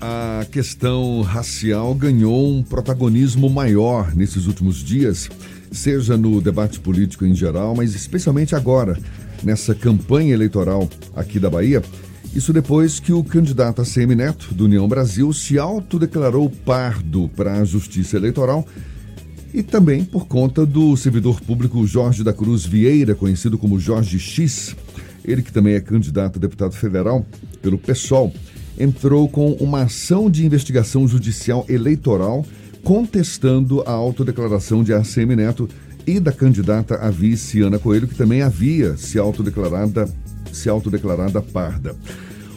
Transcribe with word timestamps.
a 0.00 0.46
questão 0.50 1.22
racial 1.22 1.94
ganhou 1.94 2.52
um 2.52 2.62
protagonismo 2.62 3.50
maior 3.50 4.14
nesses 4.14 4.46
últimos 4.46 4.76
dias, 4.76 5.28
seja 5.72 6.16
no 6.16 6.40
debate 6.40 6.78
político 6.78 7.26
em 7.26 7.34
geral, 7.34 7.74
mas 7.74 7.94
especialmente 7.94 8.54
agora, 8.54 8.98
nessa 9.42 9.74
campanha 9.74 10.34
eleitoral 10.34 10.88
aqui 11.14 11.40
da 11.40 11.50
Bahia. 11.50 11.82
Isso 12.34 12.52
depois 12.52 13.00
que 13.00 13.12
o 13.12 13.24
candidato 13.24 13.82
a 13.82 13.84
CM 13.84 14.14
Neto, 14.14 14.54
do 14.54 14.66
União 14.66 14.86
Brasil, 14.86 15.32
se 15.32 15.58
autodeclarou 15.58 16.48
pardo 16.48 17.28
para 17.34 17.54
a 17.54 17.64
Justiça 17.64 18.16
Eleitoral 18.16 18.66
e 19.52 19.62
também 19.62 20.04
por 20.04 20.26
conta 20.26 20.64
do 20.64 20.96
servidor 20.96 21.40
público 21.40 21.84
Jorge 21.86 22.22
da 22.22 22.32
Cruz 22.32 22.64
Vieira, 22.64 23.14
conhecido 23.14 23.58
como 23.58 23.80
Jorge 23.80 24.18
X, 24.18 24.76
ele 25.24 25.42
que 25.42 25.52
também 25.52 25.74
é 25.74 25.80
candidato 25.80 26.36
a 26.36 26.40
deputado 26.40 26.74
federal 26.74 27.26
pelo 27.62 27.78
PSOL 27.78 28.32
entrou 28.78 29.28
com 29.28 29.52
uma 29.54 29.82
ação 29.82 30.30
de 30.30 30.46
investigação 30.46 31.06
judicial 31.08 31.64
eleitoral 31.68 32.44
contestando 32.84 33.82
a 33.82 33.90
autodeclaração 33.90 34.82
de 34.82 34.92
ACM 34.92 35.36
Neto 35.36 35.68
e 36.06 36.18
da 36.18 36.32
candidata 36.32 36.94
a 36.96 37.10
vice 37.10 37.60
Ana 37.60 37.78
Coelho, 37.78 38.08
que 38.08 38.14
também 38.14 38.40
havia 38.40 38.96
se 38.96 39.18
autodeclarada, 39.18 40.08
se 40.52 40.68
autodeclarada 40.68 41.42
parda. 41.42 41.94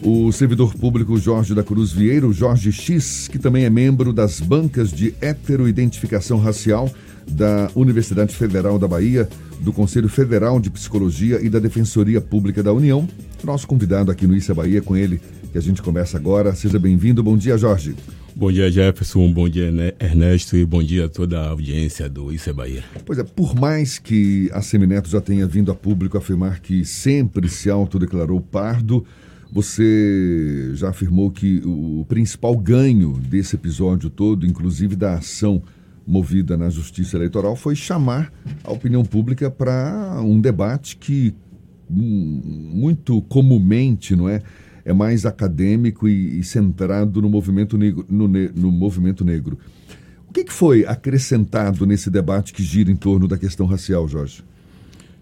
O 0.04 0.32
servidor 0.32 0.74
público 0.74 1.18
Jorge 1.18 1.54
da 1.54 1.64
Cruz 1.64 1.92
Vieira, 1.92 2.32
Jorge 2.32 2.72
X, 2.72 3.28
que 3.28 3.38
também 3.38 3.66
é 3.66 3.70
membro 3.70 4.14
das 4.14 4.40
bancas 4.40 4.90
de 4.92 5.14
heteroidentificação 5.22 6.40
racial 6.40 6.90
da 7.30 7.70
Universidade 7.76 8.36
Federal 8.36 8.80
da 8.80 8.88
Bahia, 8.88 9.30
do 9.60 9.72
Conselho 9.72 10.10
Federal 10.10 10.60
de 10.60 10.72
Psicologia 10.72 11.40
e 11.42 11.50
da 11.50 11.60
Defensoria 11.60 12.20
Pública 12.20 12.64
da 12.64 12.74
União. 12.74 13.08
Nosso 13.44 13.68
convidado 13.68 14.12
aqui 14.12 14.26
no 14.26 14.36
Issa 14.36 14.56
Bahia, 14.56 14.82
com 14.82 14.98
ele, 14.98 15.22
que 15.52 15.58
a 15.58 15.62
gente 15.62 15.82
conversa 15.82 16.18
agora. 16.18 16.56
Seja 16.56 16.80
bem-vindo. 16.80 17.22
Bom 17.22 17.38
dia, 17.38 17.58
Jorge. 17.58 17.96
Bom 18.34 18.52
dia, 18.52 18.72
Jefferson. 18.72 19.32
Bom 19.32 19.50
dia, 19.50 19.72
Ernesto. 20.00 20.56
E 20.56 20.66
bom 20.66 20.82
dia 20.82 21.06
a 21.06 21.10
toda 21.10 21.40
a 21.42 21.50
audiência 21.50 22.08
do 22.10 22.32
Issa 22.32 22.54
Bahia. 22.54 22.84
Pois 23.06 23.20
é, 23.20 23.24
por 23.24 23.54
mais 23.54 24.00
que 24.00 24.50
a 24.54 24.62
Semineto 24.62 25.10
já 25.10 25.20
tenha 25.20 25.46
vindo 25.46 25.70
a 25.72 25.76
público 25.76 26.18
afirmar 26.18 26.62
que 26.62 26.86
sempre 26.86 27.50
se 27.50 27.70
autodeclarou 27.70 28.40
pardo, 28.40 29.06
você 29.52 30.72
já 30.74 30.90
afirmou 30.90 31.30
que 31.30 31.62
o 31.66 32.06
principal 32.08 32.56
ganho 32.56 33.20
desse 33.28 33.56
episódio 33.56 34.10
todo, 34.10 34.46
inclusive 34.46 34.96
da 34.96 35.16
ação 35.16 35.62
movida 36.08 36.58
na 36.58 36.70
Justiça 36.70 37.18
Eleitoral 37.18 37.56
foi 37.56 37.76
chamar 37.76 38.34
a 38.64 38.72
opinião 38.72 39.04
pública 39.04 39.52
para 39.52 40.20
um 40.24 40.40
debate 40.40 40.96
que 40.96 41.36
hum, 41.90 42.42
muito 42.74 43.22
comumente, 43.24 44.16
não 44.16 44.28
é, 44.30 44.42
é 44.84 44.94
mais 44.94 45.26
acadêmico 45.26 46.08
e, 46.08 46.40
e 46.40 46.44
centrado 46.44 47.22
no 47.22 47.30
movimento 47.30 47.78
negro, 47.78 48.06
no, 48.10 48.28
no 48.28 48.72
movimento 48.72 49.24
negro. 49.24 49.58
O 50.28 50.34
que, 50.34 50.46
que, 50.46 50.54
foi 50.54 50.86
acrescentado 50.86 51.86
nesse 51.86 52.10
debate 52.10 52.54
que 52.54 52.64
gira 52.64 52.90
em 52.90 52.96
torno 52.96 53.28
da 53.28 53.38
questão 53.38 53.66
racial, 53.66 54.08
Jorge? 54.08 54.44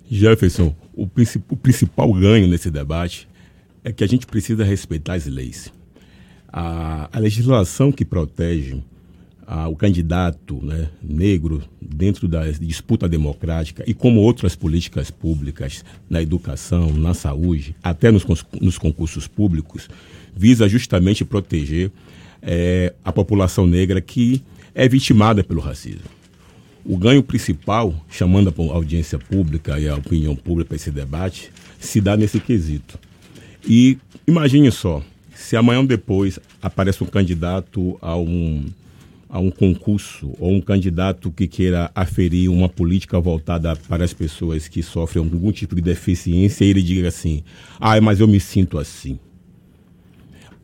Jefferson, 0.09 0.75
o, 0.93 1.03
o 1.49 1.57
principal 1.57 2.13
ganho 2.13 2.47
nesse 2.47 2.69
debate 2.69 3.27
é 3.83 3.91
que 3.91 4.03
a 4.03 4.07
gente 4.07 4.27
precisa 4.27 4.63
respeitar 4.63 5.15
as 5.15 5.25
leis. 5.25 5.71
A, 6.47 7.09
a 7.11 7.19
legislação 7.19 7.91
que 7.91 8.05
protege 8.05 8.83
o 9.67 9.75
candidato 9.75 10.63
né, 10.63 10.89
negro 11.01 11.63
dentro 11.81 12.27
da 12.27 12.47
disputa 12.51 13.09
democrática 13.09 13.83
e 13.87 13.95
como 13.95 14.19
outras 14.19 14.55
políticas 14.55 15.09
públicas 15.09 15.83
na 16.07 16.21
educação, 16.21 16.93
na 16.93 17.15
saúde, 17.15 17.75
até 17.81 18.11
nos, 18.11 18.23
nos 18.61 18.77
concursos 18.77 19.27
públicos, 19.27 19.89
visa 20.35 20.69
justamente 20.69 21.25
proteger 21.25 21.91
é, 22.43 22.93
a 23.03 23.11
população 23.11 23.65
negra 23.65 23.99
que 23.99 24.43
é 24.75 24.87
vitimada 24.87 25.43
pelo 25.43 25.61
racismo. 25.61 26.19
O 26.85 26.95
ganho 26.95 27.23
principal, 27.23 27.93
chamando 28.07 28.53
a 28.55 28.73
audiência 28.73 29.17
pública 29.17 29.79
e 29.79 29.89
a 29.89 29.95
opinião 29.95 30.35
pública 30.35 30.69
para 30.69 30.75
esse 30.75 30.91
debate, 30.91 31.51
se 31.79 31.99
dá 31.99 32.15
nesse 32.15 32.39
quesito. 32.39 32.99
E 33.67 33.97
imagine 34.27 34.71
só, 34.71 35.03
se 35.33 35.55
amanhã 35.55 35.79
ou 35.79 35.87
depois 35.87 36.39
aparece 36.61 37.03
um 37.03 37.07
candidato 37.07 37.97
a 37.99 38.15
um 38.15 38.65
a 39.29 39.39
um 39.39 39.51
concurso 39.51 40.33
ou 40.39 40.51
um 40.51 40.59
candidato 40.59 41.31
que 41.31 41.47
queira 41.47 41.91
aferir 41.93 42.49
uma 42.49 42.67
política 42.67 43.19
voltada 43.19 43.75
para 43.75 44.03
as 44.03 44.11
pessoas 44.11 44.67
que 44.67 44.81
sofrem 44.81 45.23
algum 45.23 45.51
tipo 45.51 45.75
de 45.75 45.81
deficiência 45.81 46.65
ele 46.65 46.81
diga 46.81 47.07
assim: 47.07 47.43
ah, 47.79 48.01
mas 48.01 48.19
eu 48.19 48.27
me 48.27 48.39
sinto 48.39 48.79
assim. 48.79 49.19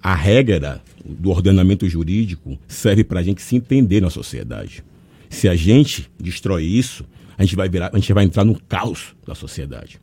A 0.01 0.15
regra 0.15 0.81
do 1.03 1.29
ordenamento 1.29 1.87
jurídico 1.87 2.57
serve 2.67 3.03
para 3.03 3.19
a 3.19 3.23
gente 3.23 3.41
se 3.41 3.55
entender 3.55 4.01
na 4.01 4.09
sociedade. 4.09 4.83
Se 5.29 5.47
a 5.47 5.55
gente 5.55 6.09
destrói 6.19 6.63
isso, 6.63 7.05
a 7.37 7.43
gente 7.43 7.55
vai, 7.55 7.69
virar, 7.69 7.91
a 7.93 7.97
gente 7.97 8.13
vai 8.13 8.23
entrar 8.23 8.43
no 8.43 8.59
caos 8.59 9.15
da 9.25 9.35
sociedade. 9.35 9.99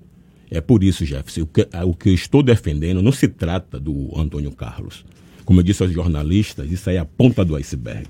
É 0.51 0.61
por 0.61 0.85
isso, 0.85 1.05
Jefferson, 1.05 1.43
o 1.43 1.47
que, 1.47 1.67
o 1.85 1.95
que 1.95 2.11
eu 2.11 2.15
estou 2.15 2.43
defendendo 2.43 3.01
não 3.01 3.13
se 3.13 3.27
trata 3.27 3.81
do 3.81 4.11
Antônio 4.15 4.51
Carlos. 4.53 5.05
Como 5.45 5.61
eu 5.61 5.65
disse 5.65 5.83
aos 5.83 5.93
jornalistas, 5.93 6.71
isso 6.71 6.91
aí 6.91 6.97
é 6.97 6.99
a 6.99 7.05
ponta 7.05 7.45
do 7.45 7.57
iceberg. 7.57 8.07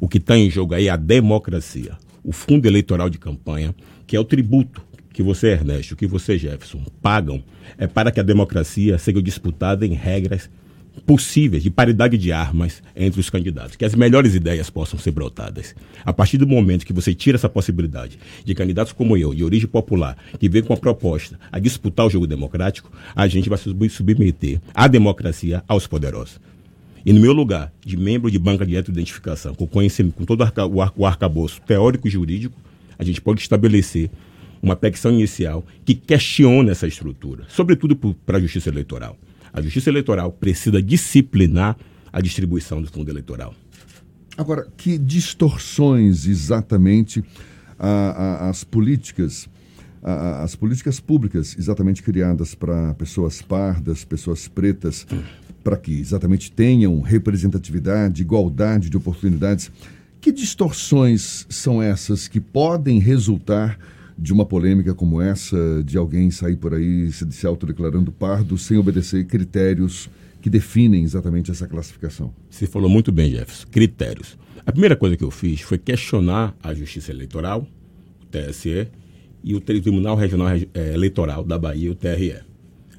O 0.00 0.08
que 0.08 0.18
está 0.18 0.36
em 0.36 0.50
jogo 0.50 0.74
aí 0.74 0.88
é 0.88 0.90
a 0.90 0.96
democracia. 0.96 1.96
O 2.22 2.32
fundo 2.32 2.66
eleitoral 2.66 3.08
de 3.08 3.18
campanha, 3.18 3.74
que 4.06 4.16
é 4.16 4.20
o 4.20 4.24
tributo 4.24 4.82
que 5.12 5.22
você, 5.22 5.48
Ernesto, 5.48 5.96
que 5.96 6.06
você, 6.06 6.38
Jefferson, 6.38 6.84
pagam, 7.02 7.42
é 7.76 7.86
para 7.86 8.12
que 8.12 8.20
a 8.20 8.22
democracia 8.22 8.98
seja 8.98 9.20
disputada 9.20 9.84
em 9.84 9.92
regras 9.92 10.48
possíveis 10.98 11.62
de 11.62 11.70
paridade 11.70 12.18
de 12.18 12.32
armas 12.32 12.82
entre 12.94 13.20
os 13.20 13.30
candidatos, 13.30 13.76
que 13.76 13.84
as 13.84 13.94
melhores 13.94 14.34
ideias 14.34 14.70
possam 14.70 14.98
ser 14.98 15.10
brotadas. 15.10 15.74
A 16.04 16.12
partir 16.12 16.38
do 16.38 16.46
momento 16.46 16.86
que 16.86 16.92
você 16.92 17.14
tira 17.14 17.36
essa 17.36 17.48
possibilidade 17.48 18.18
de 18.44 18.54
candidatos 18.54 18.92
como 18.92 19.16
eu, 19.16 19.34
de 19.34 19.44
origem 19.44 19.68
popular, 19.68 20.16
que 20.38 20.48
vem 20.48 20.62
com 20.62 20.72
a 20.72 20.76
proposta 20.76 21.38
a 21.50 21.58
disputar 21.58 22.06
o 22.06 22.10
jogo 22.10 22.26
democrático, 22.26 22.90
a 23.14 23.26
gente 23.26 23.48
vai 23.48 23.58
se 23.58 23.74
submeter 23.88 24.60
a 24.74 24.86
democracia 24.86 25.62
aos 25.66 25.86
poderosos. 25.86 26.40
E 27.04 27.12
no 27.12 27.20
meu 27.20 27.32
lugar, 27.32 27.72
de 27.84 27.96
membro 27.96 28.30
de 28.30 28.38
banca 28.38 28.66
de 28.66 28.74
identificação, 28.76 29.54
com 29.54 29.66
conhecimento, 29.66 30.14
com 30.14 30.24
todo 30.24 30.44
o 30.96 31.06
arcabouço 31.06 31.60
teórico 31.62 32.08
e 32.08 32.10
jurídico, 32.10 32.56
a 32.98 33.04
gente 33.04 33.20
pode 33.20 33.40
estabelecer 33.40 34.10
uma 34.60 34.74
petição 34.74 35.12
inicial 35.12 35.64
que 35.84 35.94
questione 35.94 36.70
essa 36.70 36.86
estrutura, 36.86 37.44
sobretudo 37.48 37.96
para 37.96 38.38
a 38.38 38.40
justiça 38.40 38.68
eleitoral. 38.68 39.16
A 39.52 39.62
justiça 39.62 39.88
eleitoral 39.88 40.32
precisa 40.32 40.82
disciplinar 40.82 41.76
a 42.12 42.20
distribuição 42.20 42.82
do 42.82 42.88
fundo 42.88 43.10
eleitoral. 43.10 43.54
Agora, 44.36 44.68
que 44.76 44.98
distorções 44.98 46.26
exatamente 46.26 47.24
a, 47.78 47.88
a, 47.88 48.48
as 48.48 48.64
políticas, 48.64 49.48
as 50.02 50.54
políticas 50.54 51.00
públicas 51.00 51.56
exatamente 51.58 52.02
criadas 52.02 52.54
para 52.54 52.94
pessoas 52.94 53.42
pardas, 53.42 54.04
pessoas 54.04 54.46
pretas, 54.48 55.06
para 55.68 55.76
que 55.76 56.00
exatamente 56.00 56.50
tenham 56.50 56.98
representatividade, 57.02 58.22
igualdade 58.22 58.88
de 58.88 58.96
oportunidades. 58.96 59.70
Que 60.18 60.32
distorções 60.32 61.44
são 61.50 61.82
essas 61.82 62.26
que 62.26 62.40
podem 62.40 62.98
resultar 62.98 63.78
de 64.16 64.32
uma 64.32 64.46
polêmica 64.46 64.94
como 64.94 65.20
essa, 65.20 65.84
de 65.84 65.98
alguém 65.98 66.30
sair 66.30 66.56
por 66.56 66.72
aí 66.72 67.12
se, 67.12 67.30
se 67.30 67.46
autodeclarando 67.46 68.10
pardo 68.10 68.56
sem 68.56 68.78
obedecer 68.78 69.26
critérios 69.26 70.08
que 70.40 70.48
definem 70.48 71.04
exatamente 71.04 71.50
essa 71.50 71.68
classificação? 71.68 72.32
Você 72.48 72.66
falou 72.66 72.88
muito 72.88 73.12
bem, 73.12 73.32
Jefferson. 73.32 73.66
Critérios. 73.70 74.38
A 74.64 74.72
primeira 74.72 74.96
coisa 74.96 75.18
que 75.18 75.24
eu 75.24 75.30
fiz 75.30 75.60
foi 75.60 75.76
questionar 75.76 76.56
a 76.62 76.72
Justiça 76.72 77.10
Eleitoral, 77.10 77.68
o 78.22 78.24
TSE, 78.24 78.88
e 79.44 79.54
o 79.54 79.60
Tribunal 79.60 80.16
Regional 80.16 80.48
eh, 80.48 80.94
Eleitoral 80.94 81.44
da 81.44 81.58
Bahia, 81.58 81.92
o 81.92 81.94
TRE. 81.94 82.47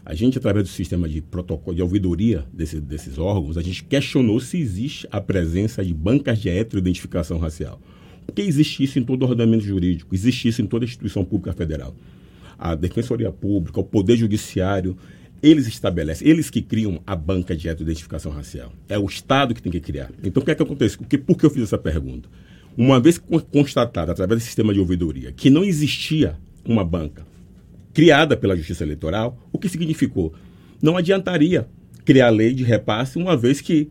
A 0.09 0.15
gente, 0.15 0.39
através 0.39 0.65
do 0.65 0.71
sistema 0.71 1.07
de 1.07 1.21
protocolo 1.21 1.75
de 1.75 1.83
ouvidoria 1.83 2.43
desse, 2.51 2.81
desses 2.81 3.19
órgãos, 3.19 3.59
a 3.59 3.61
gente 3.61 3.83
questionou 3.83 4.39
se 4.39 4.57
existe 4.57 5.07
a 5.11 5.21
presença 5.21 5.85
de 5.85 5.93
bancas 5.93 6.39
de 6.39 6.49
heteroidentificação 6.49 7.37
racial. 7.37 7.79
Porque 8.25 8.41
existe 8.41 8.83
isso 8.83 8.97
em 8.97 9.03
todo 9.03 9.21
ordenamento 9.21 9.63
jurídico, 9.63 10.15
existe 10.15 10.47
isso 10.47 10.63
em 10.63 10.65
toda 10.65 10.83
instituição 10.83 11.23
pública 11.23 11.53
federal. 11.53 11.95
A 12.57 12.73
Defensoria 12.73 13.31
Pública, 13.31 13.79
o 13.79 13.83
Poder 13.83 14.17
Judiciário, 14.17 14.97
eles 15.43 15.67
estabelecem, 15.67 16.27
eles 16.27 16.49
que 16.49 16.63
criam 16.63 16.99
a 17.05 17.15
banca 17.15 17.55
de 17.55 17.69
heteroidentificação 17.69 18.31
racial. 18.31 18.73
É 18.87 18.97
o 18.97 19.05
Estado 19.05 19.53
que 19.53 19.61
tem 19.61 19.71
que 19.71 19.79
criar. 19.79 20.09
Então, 20.23 20.41
o 20.41 20.43
que 20.43 20.49
é 20.49 20.55
que 20.55 20.63
acontece? 20.63 20.97
Porque, 20.97 21.19
por 21.19 21.37
que 21.37 21.45
eu 21.45 21.51
fiz 21.51 21.61
essa 21.61 21.77
pergunta? 21.77 22.27
Uma 22.75 22.99
vez 22.99 23.21
constatado, 23.51 24.11
através 24.11 24.41
do 24.41 24.43
sistema 24.43 24.73
de 24.73 24.79
ouvidoria, 24.79 25.31
que 25.31 25.51
não 25.51 25.63
existia 25.63 26.35
uma 26.65 26.83
banca 26.83 27.28
criada 27.99 28.37
pela 28.37 28.55
Justiça 28.55 28.85
Eleitoral, 28.85 29.37
o 29.51 29.59
que 29.59 29.67
significou? 29.67 30.33
Não 30.81 30.95
adiantaria 30.95 31.67
criar 32.05 32.29
lei 32.29 32.53
de 32.53 32.63
repasse, 32.63 33.17
uma 33.17 33.35
vez 33.35 33.59
que 33.59 33.89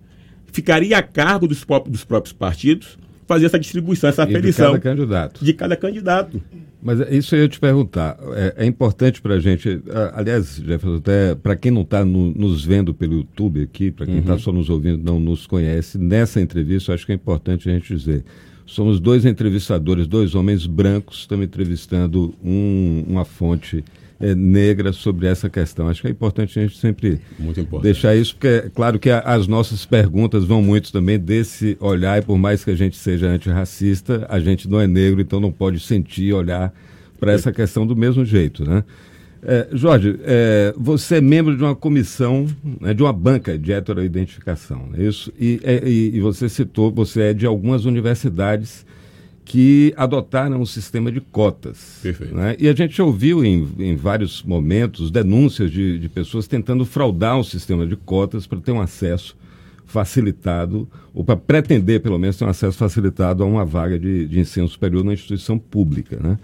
ficaria 0.51 0.97
a 0.97 1.03
cargo 1.03 1.47
dos 1.47 1.63
próprios, 1.63 1.93
dos 1.93 2.05
próprios 2.05 2.33
partidos 2.33 2.97
fazer 3.27 3.45
essa 3.45 3.59
distribuição, 3.59 4.09
essa 4.09 4.23
aferição. 4.23 4.73
De 4.73 4.81
cada 4.81 4.97
candidato. 4.97 5.45
De 5.45 5.53
cada 5.53 5.77
candidato. 5.77 6.43
Mas 6.83 7.01
isso 7.11 7.37
eu 7.37 7.43
ia 7.43 7.49
te 7.49 7.61
perguntar. 7.61 8.17
É, 8.35 8.65
é 8.65 8.67
importante 8.67 9.21
para 9.21 9.35
a 9.35 9.41
gente. 9.41 9.83
Aliás, 10.15 10.57
Jefferson, 10.57 10.97
até 10.97 11.35
para 11.35 11.55
quem 11.55 11.71
não 11.71 11.83
está 11.83 12.03
no, 12.03 12.33
nos 12.33 12.65
vendo 12.65 12.95
pelo 12.95 13.17
YouTube 13.17 13.63
aqui, 13.63 13.91
para 13.91 14.07
quem 14.07 14.21
está 14.21 14.33
uhum. 14.33 14.39
só 14.39 14.51
nos 14.51 14.71
ouvindo 14.71 15.05
não 15.05 15.21
nos 15.21 15.47
conhece, 15.47 15.99
nessa 15.99 16.41
entrevista 16.41 16.95
acho 16.95 17.05
que 17.05 17.13
é 17.13 17.15
importante 17.15 17.69
a 17.69 17.75
gente 17.75 17.95
dizer. 17.95 18.25
Somos 18.69 19.01
dois 19.01 19.25
entrevistadores, 19.25 20.07
dois 20.07 20.35
homens 20.35 20.67
brancos, 20.67 21.21
estamos 21.21 21.47
entrevistando 21.47 22.35
um, 22.45 23.03
uma 23.09 23.25
fonte 23.25 23.83
é, 24.21 24.35
negra 24.35 24.93
sobre 24.93 25.27
essa 25.27 25.49
questão. 25.49 25.89
Acho 25.89 26.03
que 26.03 26.09
é 26.09 26.11
importante 26.11 26.59
a 26.59 26.63
gente 26.63 26.77
sempre 26.77 27.19
deixar 27.81 28.15
isso, 28.15 28.35
porque 28.35 28.47
é 28.47 28.69
claro 28.69 28.99
que 28.99 29.09
a, 29.09 29.21
as 29.21 29.47
nossas 29.49 29.87
perguntas 29.87 30.45
vão 30.45 30.63
muito 30.63 30.93
também 30.93 31.19
desse 31.19 31.79
olhar, 31.81 32.19
e 32.19 32.23
por 32.23 32.37
mais 32.37 32.63
que 32.63 32.71
a 32.71 32.75
gente 32.75 32.99
seja 32.99 33.29
antirracista, 33.29 34.27
a 34.29 34.39
gente 34.39 34.69
não 34.69 34.79
é 34.79 34.87
negro, 34.87 35.23
então 35.23 35.41
não 35.41 35.51
pode 35.51 35.81
sentir, 35.81 36.35
olhar 36.35 36.71
para 37.19 37.33
essa 37.33 37.51
questão 37.51 37.87
do 37.87 37.97
mesmo 37.97 38.23
jeito, 38.23 38.69
né? 38.69 38.85
É, 39.43 39.69
Jorge, 39.73 40.19
é, 40.25 40.75
você 40.77 41.17
é 41.17 41.21
membro 41.21 41.57
de 41.57 41.63
uma 41.63 41.77
comissão, 41.77 42.47
né, 42.81 42.93
de 42.93 43.03
uma 43.03 43.13
banca 43.13 43.57
de 43.57 43.73
heteroidentificação, 43.73 44.91
é 44.95 45.03
isso? 45.03 45.33
E, 45.39 45.61
é, 45.63 45.89
e, 45.89 46.17
e 46.17 46.21
você 46.21 46.49
citou, 46.49 46.91
você 46.91 47.23
é 47.23 47.35
de 47.35 47.47
algumas 47.47 47.85
universidades 47.85 48.85
que 49.45 49.95
adotaram 49.97 50.61
um 50.61 50.67
sistema 50.67 51.11
de 51.11 51.23
cotas. 51.23 52.01
Perfeito. 52.03 52.35
Né? 52.35 52.55
E 52.59 52.69
a 52.69 52.75
gente 52.75 53.01
ouviu 53.01 53.43
em, 53.43 53.67
em 53.79 53.97
vários 53.97 54.43
momentos 54.43 55.11
denúncias 55.11 55.71
de, 55.71 55.99
de 55.99 56.09
pessoas 56.09 56.47
tentando 56.47 56.85
fraudar 56.85 57.39
um 57.39 57.43
sistema 57.43 57.87
de 57.87 57.97
cotas 57.97 58.47
para 58.47 58.61
ter 58.61 58.73
um 58.73 58.81
acesso 58.81 59.35
facilitado, 59.87 60.87
ou 61.15 61.25
para 61.25 61.35
pretender, 61.35 62.01
pelo 62.01 62.19
menos, 62.19 62.37
ter 62.37 62.45
um 62.45 62.49
acesso 62.49 62.77
facilitado 62.77 63.43
a 63.43 63.47
uma 63.47 63.65
vaga 63.65 63.99
de, 63.99 64.29
de 64.29 64.39
ensino 64.39 64.69
superior 64.69 65.03
na 65.03 65.15
instituição 65.15 65.59
pública. 65.59 66.19
Né? 66.23 66.39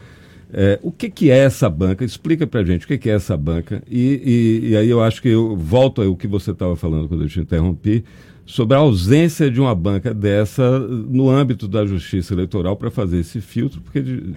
É, 0.53 0.79
o 0.83 0.93
que, 0.93 1.11
que 1.11 1.31
é 1.31 1.39
essa 1.39 1.69
banca? 1.69 2.05
Explica 2.05 2.47
para 2.47 2.61
a 2.61 2.65
gente 2.65 2.85
o 2.85 2.89
que, 2.89 2.99
que 2.99 3.11
é 3.11 3.15
essa 3.15 3.37
banca. 3.37 3.83
E, 3.91 4.61
e, 4.63 4.69
e 4.71 4.77
aí 4.77 4.89
eu 4.89 5.03
acho 5.03 5.21
que 5.21 5.29
eu 5.29 5.57
volto 5.57 6.03
ao 6.03 6.17
que 6.17 6.27
você 6.27 6.53
estava 6.53 6.77
falando 6.77 7.09
quando 7.09 7.23
eu 7.23 7.29
te 7.29 7.41
interrompi, 7.41 8.05
sobre 8.47 8.77
a 8.77 8.81
ausência 8.81 9.51
de 9.51 9.61
uma 9.61 9.75
banca 9.75 10.13
dessa 10.13 10.79
no 10.79 11.31
âmbito 11.31 11.67
da 11.67 11.87
justiça 11.87 12.35
eleitoral 12.35 12.77
para 12.77 12.91
fazer 12.91 13.19
esse 13.19 13.41
filtro, 13.41 13.81
porque 13.81 14.03
de, 14.03 14.35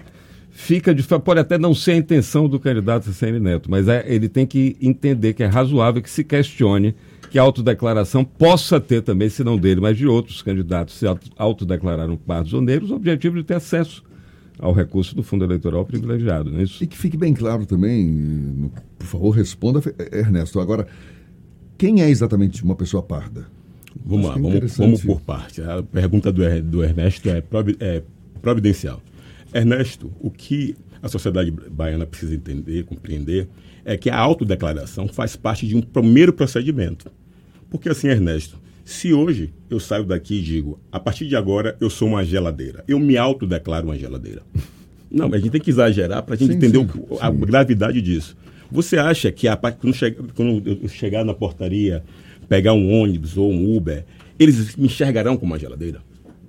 fica 0.50 0.94
de 0.94 1.02
pode 1.02 1.40
até 1.40 1.58
não 1.58 1.74
ser 1.74 1.92
a 1.92 1.96
intenção 1.96 2.48
do 2.48 2.58
candidato 2.58 3.04
CCN 3.04 3.38
Neto, 3.38 3.70
mas 3.70 3.86
é, 3.86 4.04
ele 4.06 4.28
tem 4.28 4.46
que 4.46 4.76
entender 4.80 5.34
que 5.34 5.42
é 5.42 5.46
razoável 5.46 6.02
que 6.02 6.10
se 6.10 6.24
questione 6.24 6.94
que 7.30 7.38
a 7.38 7.42
autodeclaração 7.42 8.24
possa 8.24 8.80
ter 8.80 9.02
também, 9.02 9.28
se 9.28 9.44
não 9.44 9.58
dele, 9.58 9.82
mas 9.82 9.98
de 9.98 10.06
outros 10.06 10.40
candidatos 10.40 10.94
se 10.94 11.04
autodeclararam 11.36 12.16
pardos 12.16 12.54
ou 12.54 12.62
negros, 12.62 12.90
o 12.90 12.94
objetivo 12.94 13.36
de 13.36 13.44
ter 13.44 13.54
acesso 13.54 14.07
ao 14.58 14.72
recurso 14.72 15.14
do 15.14 15.22
fundo 15.22 15.44
eleitoral 15.44 15.84
privilegiado, 15.84 16.50
não 16.50 16.60
é 16.60 16.62
isso? 16.64 16.82
E 16.82 16.86
que 16.86 16.96
fique 16.96 17.16
bem 17.16 17.32
claro 17.32 17.64
também, 17.64 18.70
por 18.98 19.06
favor, 19.06 19.30
responda, 19.30 19.80
Ernesto. 20.12 20.60
Agora, 20.60 20.86
quem 21.76 22.02
é 22.02 22.10
exatamente 22.10 22.62
uma 22.64 22.74
pessoa 22.74 23.02
parda? 23.02 23.46
Vamos 24.04 24.26
lá, 24.26 24.34
vamos, 24.34 24.76
vamos 24.76 25.02
por 25.02 25.20
parte. 25.20 25.62
A 25.62 25.82
pergunta 25.82 26.32
do, 26.32 26.42
do 26.62 26.82
Ernesto 26.82 27.28
é, 27.28 27.42
é 27.80 28.02
providencial. 28.40 29.00
Ernesto, 29.52 30.10
o 30.20 30.30
que 30.30 30.76
a 31.02 31.08
sociedade 31.08 31.50
baiana 31.50 32.06
precisa 32.06 32.34
entender, 32.34 32.84
compreender, 32.84 33.48
é 33.84 33.96
que 33.96 34.10
a 34.10 34.18
autodeclaração 34.18 35.08
faz 35.08 35.36
parte 35.36 35.66
de 35.66 35.76
um 35.76 35.80
primeiro 35.80 36.32
procedimento. 36.32 37.10
Porque 37.70 37.88
assim, 37.88 38.08
Ernesto, 38.08 38.58
se 38.88 39.12
hoje 39.12 39.52
eu 39.68 39.78
saio 39.78 40.02
daqui 40.02 40.38
e 40.38 40.42
digo, 40.42 40.80
a 40.90 40.98
partir 40.98 41.28
de 41.28 41.36
agora 41.36 41.76
eu 41.78 41.90
sou 41.90 42.08
uma 42.08 42.24
geladeira, 42.24 42.82
eu 42.88 42.98
me 42.98 43.18
autodeclaro 43.18 43.84
uma 43.84 43.98
geladeira. 43.98 44.40
Não, 45.12 45.26
a 45.26 45.36
gente 45.38 45.50
tem 45.50 45.60
que 45.60 45.68
exagerar 45.68 46.22
para 46.22 46.34
a 46.34 46.38
gente 46.38 46.52
sim, 46.52 46.56
entender 46.56 46.78
sim, 46.78 47.04
o, 47.10 47.18
a 47.20 47.30
sim. 47.30 47.36
gravidade 47.38 48.00
disso. 48.00 48.34
Você 48.72 48.96
acha 48.96 49.30
que 49.30 49.46
a, 49.46 49.56
quando, 49.56 49.94
chega, 49.94 50.22
quando 50.34 50.66
eu 50.66 50.88
chegar 50.88 51.22
na 51.22 51.34
portaria 51.34 52.02
pegar 52.48 52.72
um 52.72 52.90
ônibus 52.90 53.36
ou 53.36 53.52
um 53.52 53.76
Uber, 53.76 54.06
eles 54.38 54.74
me 54.74 54.86
enxergarão 54.86 55.36
como 55.36 55.52
uma 55.52 55.58
geladeira? 55.58 56.00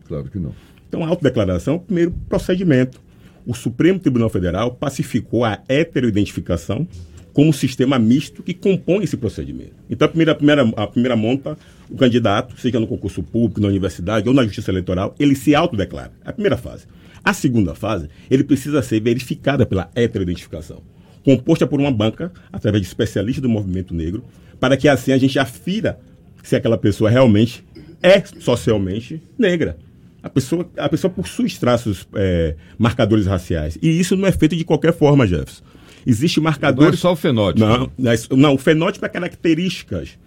Claro 0.07 0.29
que 0.29 0.39
não. 0.39 0.55
Então, 0.87 1.03
a 1.03 1.09
autodeclaração 1.09 1.73
é 1.73 1.77
o 1.77 1.81
primeiro 1.81 2.11
procedimento. 2.29 3.01
O 3.45 3.53
Supremo 3.53 3.99
Tribunal 3.99 4.29
Federal 4.29 4.71
pacificou 4.71 5.43
a 5.43 5.61
heteroidentificação 5.67 6.87
como 7.33 7.53
sistema 7.53 7.99
misto 7.99 8.43
que 8.43 8.53
compõe 8.53 9.03
esse 9.03 9.17
procedimento. 9.17 9.73
Então, 9.89 10.05
a 10.05 10.09
primeira, 10.09 10.31
a 10.31 10.35
primeira, 10.35 10.61
a 10.75 10.87
primeira 10.87 11.15
monta, 11.15 11.57
o 11.89 11.95
candidato, 11.95 12.59
seja 12.59 12.79
no 12.79 12.87
concurso 12.87 13.23
público, 13.23 13.61
na 13.61 13.67
universidade 13.67 14.27
ou 14.27 14.33
na 14.33 14.43
justiça 14.43 14.71
eleitoral, 14.71 15.15
ele 15.19 15.35
se 15.35 15.55
autodeclara. 15.55 16.11
É 16.25 16.29
a 16.29 16.33
primeira 16.33 16.57
fase. 16.57 16.85
A 17.23 17.33
segunda 17.33 17.75
fase, 17.75 18.09
ele 18.29 18.43
precisa 18.43 18.81
ser 18.81 19.01
verificada 19.01 19.65
pela 19.65 19.89
heteroidentificação, 19.93 20.81
composta 21.23 21.67
por 21.67 21.79
uma 21.79 21.91
banca, 21.91 22.31
através 22.51 22.81
de 22.81 22.87
especialistas 22.87 23.41
do 23.41 23.49
movimento 23.49 23.93
negro, 23.93 24.23
para 24.59 24.77
que 24.77 24.87
assim 24.87 25.11
a 25.11 25.17
gente 25.17 25.37
afira 25.37 25.99
se 26.43 26.55
aquela 26.55 26.77
pessoa 26.77 27.09
realmente 27.09 27.63
é 28.01 28.23
socialmente 28.39 29.21
negra. 29.37 29.77
A 30.21 30.29
pessoa, 30.29 30.69
a 30.77 30.89
pessoa 30.89 31.11
possui 31.11 31.49
traços 31.51 32.07
é, 32.13 32.55
marcadores 32.77 33.25
raciais. 33.25 33.77
E 33.81 33.87
isso 33.99 34.17
não 34.17 34.27
é 34.27 34.31
feito 34.31 34.55
de 34.55 34.65
qualquer 34.65 34.93
forma, 34.93 35.25
Jefferson. 35.25 35.63
Existe 36.05 36.39
marcadores. 36.39 36.91
Não 36.91 36.93
é 36.93 36.97
só 36.97 37.13
o 37.13 37.15
fenótipo. 37.15 37.65
Não, 37.65 37.91
não 38.37 38.55
o 38.55 38.57
fenótipo 38.57 39.05
é 39.05 39.09
características 39.09 40.17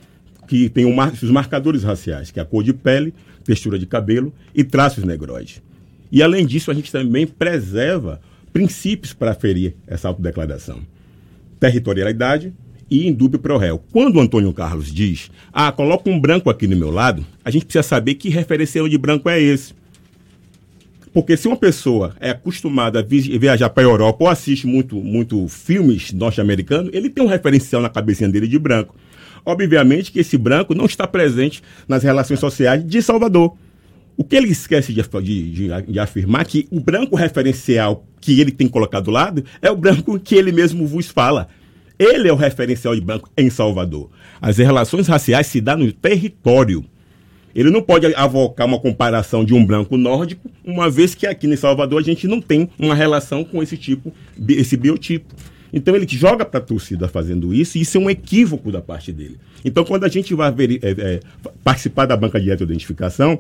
que 0.47 0.69
tem 0.69 0.85
os 0.85 1.31
marcadores 1.31 1.83
raciais, 1.83 2.31
que 2.31 2.39
é 2.39 2.43
a 2.43 2.47
cor 2.47 2.63
de 2.63 2.73
pele, 2.73 3.15
textura 3.45 3.79
de 3.79 3.87
cabelo 3.87 4.33
e 4.55 4.63
traços 4.63 5.05
negroides. 5.05 5.63
E 6.11 6.23
além 6.23 6.45
disso, 6.47 6.71
a 6.71 6.75
gente 6.75 6.93
também 6.93 7.27
preserva 7.27 8.21
princípios 8.53 9.15
para 9.15 9.31
aferir 9.31 9.75
essa 9.87 10.09
autodeclaração. 10.09 10.81
Territorialidade, 11.59 12.53
e 12.93 13.09
indúbio 13.09 13.39
pro 13.39 13.57
réu. 13.57 13.83
Quando 13.91 14.17
o 14.17 14.21
Antônio 14.21 14.53
Carlos 14.53 14.93
diz, 14.93 15.31
ah, 15.51 15.73
coloca 15.73 16.11
um 16.11 16.21
branco 16.21 16.51
aqui 16.51 16.67
no 16.67 16.77
meu 16.77 16.91
lado, 16.91 17.25
a 17.43 17.51
gente 17.51 17.65
precisa 17.65 17.83
saber 17.83 18.17
que 18.17 18.29
referencial 18.29 18.87
de 18.87 18.99
branco 18.99 19.31
é 19.31 19.41
esse. 19.41 19.73
Porque 21.13 21.37
se 21.37 21.47
uma 21.47 21.57
pessoa 21.57 22.15
é 22.19 22.31
acostumada 22.31 23.01
a 23.01 23.03
viajar 23.03 23.69
para 23.69 23.83
a 23.83 23.87
Europa 23.87 24.25
ou 24.25 24.31
assiste 24.31 24.67
muito, 24.67 24.97
muito 24.97 25.47
filmes 25.47 26.13
norte-americanos, 26.13 26.91
ele 26.95 27.11
tem 27.11 27.23
um 27.23 27.29
referencial 27.29 27.83
na 27.83 27.91
cabecinha 27.91 28.31
dele 28.31 28.49
de 28.49 28.59
branco. 28.59 28.95
Obviamente 29.45 30.11
que 30.11 30.21
esse 30.21 30.39
branco 30.39 30.75
não 30.75 30.87
está 30.87 31.07
presente 31.07 31.63
nas 31.87 32.03
relações 32.03 32.41
sociais 32.41 32.87
de 32.87 33.03
Salvador. 33.03 33.55
O 34.17 34.25
que 34.25 34.37
ele 34.37 34.49
esquece 34.49 34.93
de, 34.93 35.03
de, 35.23 35.69
de, 35.89 35.99
afirmar 35.99 36.45
que 36.47 36.67
o 36.71 36.81
branco 36.81 37.17
referencial 37.17 38.07
que 38.21 38.41
ele 38.41 38.53
tem 38.53 38.69
colocado 38.69 39.05
do 39.05 39.11
lado 39.11 39.45
é 39.61 39.71
o 39.71 39.77
branco 39.77 40.19
que 40.19 40.35
ele 40.35 40.53
mesmo 40.53 40.87
vos 40.87 41.09
fala. 41.09 41.49
Ele 41.99 42.29
é 42.29 42.33
o 42.33 42.37
referencial 42.37 42.95
de 42.95 43.01
branco 43.01 43.31
em 43.37 43.51
Salvador. 43.51 44.11
As 44.41 44.59
relações 44.59 45.07
raciais 45.09 45.47
se 45.47 45.61
dão 45.61 45.79
no 45.79 45.93
território. 45.93 46.85
Ele 47.55 47.71
não 47.71 47.83
pode 47.83 48.07
avocar 48.15 48.67
uma 48.67 48.79
comparação 48.79 49.45
de 49.45 49.53
um 49.55 49.65
branco 49.65 49.97
nórdico, 49.97 50.51
uma 50.65 50.91
vez 50.91 51.15
que 51.15 51.27
aqui 51.27 51.47
em 51.47 51.57
Salvador 51.57 52.01
a 52.01 52.05
gente 52.05 52.27
não 52.27 52.41
tem 52.41 52.69
uma 52.79 52.95
relação 52.95 53.45
com 53.45 53.63
esse 53.63 53.77
tipo, 53.77 54.13
esse 54.49 54.77
biotipo. 54.77 55.35
Então 55.73 55.97
ele 55.97 56.07
joga 56.09 56.45
para 56.45 56.59
a 56.59 56.63
torcida 56.63 57.09
fazendo 57.09 57.55
isso, 57.55 57.79
e 57.79 57.81
isso 57.81 57.97
é 57.97 58.01
um 58.01 58.11
equívoco 58.11 58.71
da 58.71 58.81
parte 58.81 59.13
dele. 59.13 59.39
Então, 59.65 59.85
quando 59.85 60.05
a 60.05 60.09
gente 60.09 60.35
vai 60.35 60.53
ver, 60.53 60.79
é, 60.83 60.91
é, 60.91 61.21
participar 61.65 62.07
da 62.07 62.17
banca 62.17 62.41
de 62.41 62.51
identificação 62.51 63.39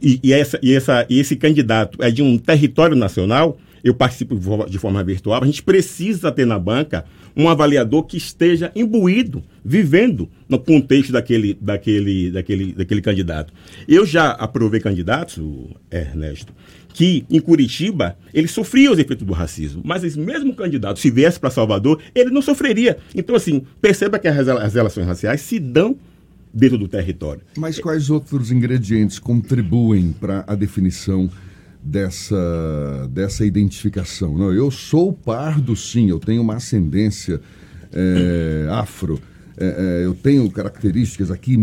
e, 0.00 0.18
e, 0.22 0.32
essa, 0.32 0.58
e, 0.62 0.74
essa, 0.74 1.06
e 1.08 1.20
esse 1.20 1.36
candidato 1.36 2.02
é 2.02 2.10
de 2.10 2.22
um 2.22 2.38
território 2.38 2.96
nacional, 2.96 3.58
eu 3.82 3.94
participo 3.94 4.38
de 4.68 4.78
forma 4.78 5.02
virtual, 5.02 5.42
a 5.42 5.46
gente 5.46 5.62
precisa 5.62 6.30
ter 6.30 6.46
na 6.46 6.58
banca 6.58 7.04
um 7.36 7.48
avaliador 7.48 8.04
que 8.04 8.16
esteja 8.16 8.70
imbuído, 8.74 9.42
vivendo 9.64 10.28
no 10.48 10.58
contexto 10.58 11.12
daquele, 11.12 11.54
daquele, 11.60 12.30
daquele, 12.30 12.72
daquele 12.72 13.00
candidato. 13.00 13.52
Eu 13.86 14.04
já 14.04 14.30
aprovei 14.30 14.80
candidatos, 14.80 15.38
Ernesto, 15.90 16.52
que 16.92 17.24
em 17.30 17.40
Curitiba 17.40 18.16
ele 18.34 18.48
sofria 18.48 18.90
os 18.90 18.98
efeitos 18.98 19.26
do 19.26 19.32
racismo, 19.32 19.80
mas 19.84 20.02
esse 20.04 20.18
mesmo 20.18 20.54
candidato, 20.54 20.98
se 20.98 21.10
viesse 21.10 21.38
para 21.38 21.50
Salvador, 21.50 22.00
ele 22.14 22.30
não 22.30 22.42
sofreria. 22.42 22.98
Então, 23.14 23.34
assim, 23.34 23.62
perceba 23.80 24.18
que 24.18 24.28
as 24.28 24.74
relações 24.74 25.06
raciais 25.06 25.40
se 25.40 25.58
dão 25.58 25.96
dentro 26.52 26.76
do 26.76 26.88
território. 26.88 27.42
Mas 27.56 27.78
quais 27.78 28.10
outros 28.10 28.50
ingredientes 28.50 29.18
contribuem 29.18 30.12
para 30.12 30.44
a 30.46 30.54
definição 30.54 31.30
dessa, 31.82 33.08
dessa 33.10 33.44
identificação. 33.44 34.36
Não, 34.36 34.52
eu 34.52 34.70
sou 34.70 35.12
pardo, 35.12 35.74
sim, 35.74 36.10
eu 36.10 36.18
tenho 36.18 36.42
uma 36.42 36.56
ascendência 36.56 37.40
é, 37.92 38.68
afro. 38.70 39.20
É, 39.56 40.00
é, 40.02 40.06
eu 40.06 40.14
tenho 40.14 40.50
características 40.50 41.30
aqui 41.30 41.56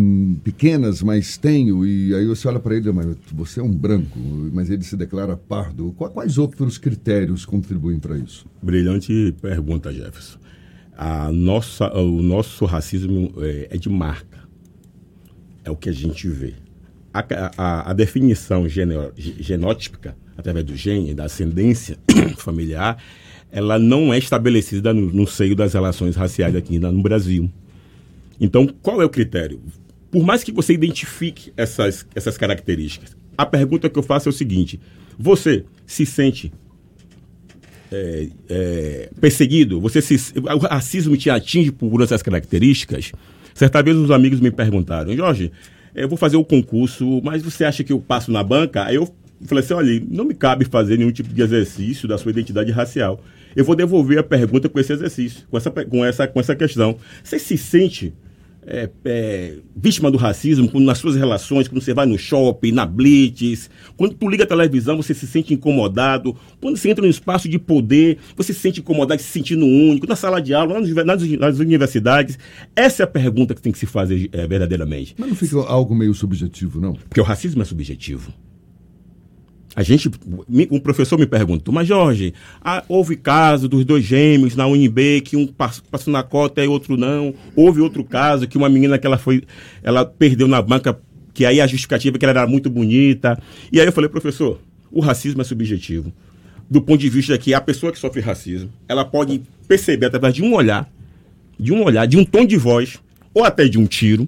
pequenas, 0.43 1.01
mas 1.01 1.37
tenho. 1.37 1.85
E 1.85 2.13
aí 2.13 2.25
você 2.25 2.47
olha 2.47 2.59
para 2.59 2.75
ele, 2.75 2.91
mas 2.91 3.07
você 3.33 3.59
é 3.59 3.63
um 3.63 3.71
branco, 3.71 4.19
mas 4.53 4.69
ele 4.69 4.83
se 4.83 4.95
declara 4.95 5.35
pardo. 5.35 5.91
Quais 5.93 6.37
outros 6.37 6.77
critérios 6.77 7.45
contribuem 7.45 7.99
para 7.99 8.17
isso? 8.17 8.45
Brilhante 8.61 9.33
pergunta, 9.41 9.91
Jefferson. 9.91 10.37
A 10.95 11.31
nossa, 11.31 11.91
o 11.95 12.21
nosso 12.21 12.65
racismo 12.65 13.33
é, 13.37 13.67
é 13.71 13.77
de 13.77 13.89
marca. 13.89 14.37
É 15.63 15.71
o 15.71 15.75
que 15.75 15.89
a 15.89 15.93
gente 15.93 16.27
vê. 16.27 16.53
A, 17.13 17.25
a, 17.57 17.91
a 17.91 17.93
definição 17.93 18.67
geno, 18.67 19.11
genótipica, 19.15 20.15
através 20.37 20.65
do 20.65 20.75
gene, 20.75 21.13
da 21.13 21.25
ascendência 21.25 21.97
familiar, 22.37 23.01
ela 23.51 23.79
não 23.79 24.13
é 24.13 24.17
estabelecida 24.17 24.93
no, 24.93 25.11
no 25.11 25.25
seio 25.25 25.55
das 25.55 25.73
relações 25.73 26.15
raciais 26.15 26.55
aqui 26.55 26.79
no 26.79 27.01
Brasil. 27.01 27.49
Então, 28.39 28.67
qual 28.81 29.01
é 29.01 29.05
o 29.05 29.09
critério? 29.09 29.61
Por 30.11 30.23
mais 30.23 30.43
que 30.43 30.51
você 30.51 30.73
identifique 30.73 31.51
essas, 31.57 32.05
essas 32.13 32.37
características, 32.37 33.15
a 33.37 33.45
pergunta 33.45 33.89
que 33.89 33.97
eu 33.97 34.03
faço 34.03 34.29
é 34.29 34.31
o 34.31 34.33
seguinte: 34.33 34.79
você 35.17 35.65
se 35.85 36.05
sente 36.05 36.51
é, 37.91 38.29
é, 38.49 39.09
perseguido? 39.19 39.79
Você 39.81 40.01
se, 40.01 40.33
o 40.39 40.57
racismo 40.57 41.15
te 41.17 41.29
atinge 41.29 41.71
por 41.71 42.01
essas 42.01 42.21
características? 42.21 43.11
Certa 43.53 43.81
vez 43.81 43.97
os 43.97 44.11
amigos 44.11 44.39
me 44.39 44.51
perguntaram, 44.51 45.15
Jorge, 45.15 45.51
eu 45.95 46.07
vou 46.07 46.17
fazer 46.17 46.37
o 46.37 46.45
concurso, 46.45 47.21
mas 47.23 47.41
você 47.41 47.65
acha 47.65 47.83
que 47.83 47.93
eu 47.93 47.99
passo 47.99 48.31
na 48.31 48.43
banca? 48.43 48.83
Aí 48.83 48.95
eu 48.95 49.07
falei 49.45 49.63
assim, 49.63 49.73
olha, 49.73 50.03
não 50.09 50.25
me 50.25 50.33
cabe 50.33 50.65
fazer 50.65 50.97
nenhum 50.97 51.11
tipo 51.11 51.33
de 51.33 51.41
exercício 51.41 52.07
da 52.07 52.17
sua 52.17 52.31
identidade 52.31 52.71
racial. 52.71 53.21
Eu 53.55 53.65
vou 53.65 53.75
devolver 53.75 54.19
a 54.19 54.23
pergunta 54.23 54.69
com 54.69 54.79
esse 54.79 54.93
exercício, 54.93 55.47
com 55.49 55.57
essa, 55.57 55.71
com 55.71 56.05
essa, 56.05 56.27
com 56.27 56.39
essa 56.39 56.55
questão. 56.55 56.97
Você 57.23 57.39
se 57.39 57.57
sente 57.57 58.13
é, 58.67 58.89
é, 59.05 59.53
vítima 59.75 60.11
do 60.11 60.17
racismo 60.17 60.69
quando, 60.69 60.85
nas 60.85 60.97
suas 60.97 61.15
relações, 61.15 61.67
quando 61.67 61.81
você 61.81 61.93
vai 61.93 62.05
no 62.05 62.17
shopping, 62.17 62.73
na 62.73 62.85
blitz, 62.85 63.69
quando 63.95 64.13
tu 64.13 64.27
liga 64.27 64.43
a 64.43 64.47
televisão, 64.47 64.97
você 64.97 65.13
se 65.13 65.25
sente 65.25 65.53
incomodado, 65.53 66.35
quando 66.59 66.75
você 66.75 66.89
entra 66.89 67.03
no 67.03 67.09
espaço 67.09 67.47
de 67.47 67.57
poder, 67.57 68.17
você 68.35 68.53
se 68.53 68.59
sente 68.59 68.81
incomodado, 68.81 69.21
se 69.21 69.29
sentindo 69.29 69.65
único, 69.65 70.05
na 70.05 70.15
sala 70.15 70.41
de 70.41 70.53
aula, 70.53 70.79
nas, 70.81 70.89
nas, 71.05 71.23
nas 71.23 71.59
universidades. 71.59 72.37
Essa 72.75 73.03
é 73.03 73.05
a 73.05 73.07
pergunta 73.07 73.55
que 73.55 73.61
tem 73.61 73.71
que 73.71 73.79
se 73.79 73.85
fazer 73.85 74.29
é, 74.33 74.45
verdadeiramente. 74.45 75.15
Mas 75.17 75.29
não 75.29 75.35
fica 75.35 75.57
algo 75.59 75.95
meio 75.95 76.13
subjetivo, 76.13 76.81
não? 76.81 76.93
Porque 76.93 77.21
o 77.21 77.23
racismo 77.23 77.61
é 77.61 77.65
subjetivo. 77.65 78.33
A 79.77 79.83
gente, 79.83 80.09
um 80.71 80.79
professor 80.79 81.19
me 81.19 81.27
perguntou, 81.27 81.71
mas 81.71 81.87
Jorge, 81.87 82.33
houve 82.89 83.15
caso 83.15 83.69
dos 83.69 83.85
dois 83.85 84.03
gêmeos 84.03 84.55
na 84.55 84.65
UNB 84.65 85.21
que 85.21 85.37
um 85.37 85.45
passou 85.45 86.11
na 86.11 86.23
cota 86.23 86.65
e 86.65 86.67
outro 86.67 86.97
não. 86.97 87.31
Houve 87.55 87.79
outro 87.79 88.03
caso 88.03 88.47
que 88.47 88.57
uma 88.57 88.69
menina 88.69 88.97
que 88.97 89.05
ela 89.05 89.19
foi, 89.19 89.43
ela 89.83 90.03
perdeu 90.03 90.47
na 90.47 90.63
banca, 90.63 90.99
que 91.31 91.45
aí 91.45 91.61
a 91.61 91.67
justificativa 91.67 92.17
é 92.17 92.19
que 92.19 92.25
ela 92.25 92.39
era 92.39 92.47
muito 92.47 92.71
bonita. 92.71 93.39
E 93.71 93.79
aí 93.79 93.85
eu 93.85 93.91
falei, 93.91 94.09
professor, 94.09 94.59
o 94.91 94.99
racismo 94.99 95.41
é 95.41 95.43
subjetivo. 95.43 96.11
Do 96.67 96.81
ponto 96.81 96.99
de 96.99 97.07
vista 97.07 97.37
que 97.37 97.53
a 97.53 97.61
pessoa 97.61 97.91
que 97.91 97.99
sofre 97.99 98.19
racismo, 98.19 98.71
ela 98.87 99.05
pode 99.05 99.43
perceber 99.67 100.07
através 100.07 100.33
de 100.33 100.41
um 100.41 100.55
olhar, 100.55 100.91
de 101.59 101.71
um 101.71 101.83
olhar, 101.83 102.07
de 102.07 102.17
um 102.17 102.25
tom 102.25 102.47
de 102.47 102.57
voz, 102.57 102.99
ou 103.31 103.43
até 103.43 103.67
de 103.67 103.77
um 103.77 103.85
tiro, 103.85 104.27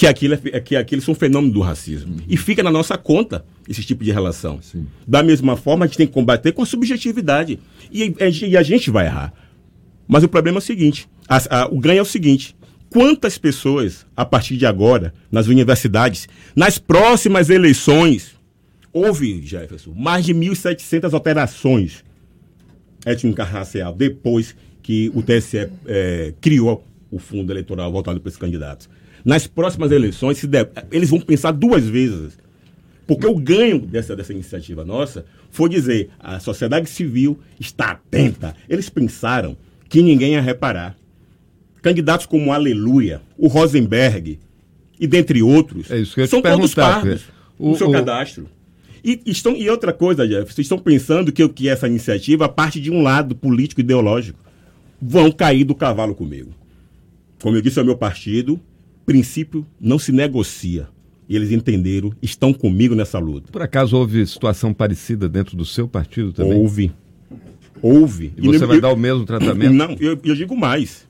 que 0.00 0.06
aquilo, 0.06 0.32
é, 0.32 0.60
que 0.60 0.76
aquilo 0.76 1.02
são 1.02 1.14
fenômenos 1.14 1.52
do 1.52 1.60
racismo. 1.60 2.14
Uhum. 2.14 2.20
E 2.26 2.34
fica 2.34 2.62
na 2.62 2.70
nossa 2.70 2.96
conta 2.96 3.44
esse 3.68 3.82
tipo 3.82 4.02
de 4.02 4.10
relação. 4.10 4.58
Sim. 4.62 4.86
Da 5.06 5.22
mesma 5.22 5.58
forma, 5.58 5.84
a 5.84 5.88
gente 5.88 5.98
tem 5.98 6.06
que 6.06 6.12
combater 6.14 6.52
com 6.52 6.62
a 6.62 6.66
subjetividade. 6.66 7.58
E, 7.92 8.14
e 8.48 8.56
a 8.56 8.62
gente 8.62 8.90
vai 8.90 9.04
errar. 9.04 9.30
Mas 10.08 10.24
o 10.24 10.28
problema 10.28 10.56
é 10.56 10.60
o 10.60 10.62
seguinte: 10.62 11.06
a, 11.28 11.64
a, 11.64 11.66
o 11.66 11.78
ganho 11.78 11.98
é 11.98 12.02
o 12.02 12.06
seguinte. 12.06 12.56
Quantas 12.88 13.36
pessoas, 13.36 14.06
a 14.16 14.24
partir 14.24 14.56
de 14.56 14.64
agora, 14.64 15.12
nas 15.30 15.48
universidades, 15.48 16.26
nas 16.56 16.78
próximas 16.78 17.50
eleições, 17.50 18.34
houve, 18.94 19.42
Jefferson, 19.42 19.92
mais 19.94 20.24
de 20.24 20.32
1.700 20.32 21.12
alterações 21.12 22.02
étnico-racial 23.04 23.92
depois 23.92 24.56
que 24.82 25.12
o 25.14 25.22
TSE 25.22 25.68
é, 25.86 26.32
criou 26.40 26.86
o 27.10 27.18
fundo 27.18 27.52
eleitoral 27.52 27.92
voltado 27.92 28.18
para 28.18 28.30
esses 28.30 28.40
candidatos 28.40 28.88
nas 29.24 29.46
próximas 29.46 29.90
eleições, 29.90 30.42
eles 30.90 31.10
vão 31.10 31.20
pensar 31.20 31.52
duas 31.52 31.84
vezes. 31.84 32.38
Porque 33.06 33.26
o 33.26 33.34
ganho 33.34 33.80
dessa, 33.80 34.14
dessa 34.14 34.32
iniciativa 34.32 34.84
nossa 34.84 35.24
foi 35.50 35.68
dizer 35.68 36.10
a 36.18 36.38
sociedade 36.38 36.88
civil 36.88 37.40
está 37.58 37.90
atenta. 37.90 38.54
Eles 38.68 38.88
pensaram 38.88 39.56
que 39.88 40.00
ninguém 40.00 40.32
ia 40.34 40.40
reparar. 40.40 40.96
Candidatos 41.82 42.26
como 42.26 42.52
Aleluia, 42.52 43.20
o 43.36 43.48
Rosenberg 43.48 44.38
e 44.98 45.06
dentre 45.06 45.42
outros, 45.42 45.90
é 45.90 46.26
são 46.26 46.42
todos 46.42 46.74
pardos 46.74 47.22
o, 47.58 47.70
no 47.70 47.76
seu 47.76 47.88
o... 47.88 47.92
cadastro. 47.92 48.46
E, 49.02 49.20
estão, 49.26 49.56
e 49.56 49.68
outra 49.68 49.92
coisa, 49.92 50.28
Jeff, 50.28 50.52
vocês 50.52 50.66
estão 50.66 50.78
pensando 50.78 51.32
que, 51.32 51.48
que 51.48 51.68
essa 51.68 51.88
iniciativa 51.88 52.48
parte 52.48 52.78
de 52.78 52.90
um 52.90 53.02
lado 53.02 53.34
político 53.34 53.80
ideológico. 53.80 54.38
Vão 55.00 55.32
cair 55.32 55.64
do 55.64 55.74
cavalo 55.74 56.14
comigo. 56.14 56.54
Como 57.40 57.56
eu 57.56 57.62
disse, 57.62 57.78
é 57.78 57.82
o 57.82 57.86
meu 57.86 57.96
partido, 57.96 58.60
princípio 59.10 59.66
não 59.80 59.98
se 59.98 60.12
negocia. 60.12 60.86
E 61.28 61.34
eles 61.34 61.50
entenderam, 61.50 62.12
estão 62.22 62.52
comigo 62.52 62.94
nessa 62.94 63.18
luta. 63.18 63.50
Por 63.50 63.60
acaso 63.60 63.96
houve 63.96 64.24
situação 64.24 64.72
parecida 64.72 65.28
dentro 65.28 65.56
do 65.56 65.64
seu 65.64 65.88
partido 65.88 66.32
também? 66.32 66.56
Houve. 66.56 66.92
Houve. 67.82 68.32
E, 68.36 68.46
e 68.46 68.46
você 68.46 68.64
vai 68.64 68.76
eu, 68.76 68.80
dar 68.80 68.92
o 68.92 68.96
mesmo 68.96 69.24
tratamento? 69.24 69.72
Não, 69.72 69.96
eu, 69.98 70.16
eu 70.22 70.34
digo 70.36 70.56
mais. 70.56 71.08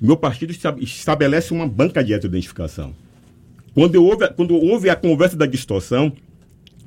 Meu 0.00 0.16
partido 0.16 0.54
estabelece 0.80 1.52
uma 1.52 1.68
banca 1.68 2.02
de 2.02 2.14
identificação. 2.14 2.94
Quando, 3.74 3.96
houve, 3.96 4.28
quando 4.28 4.54
houve 4.54 4.88
a 4.88 4.96
conversa 4.96 5.36
da 5.36 5.44
distorção, 5.44 6.14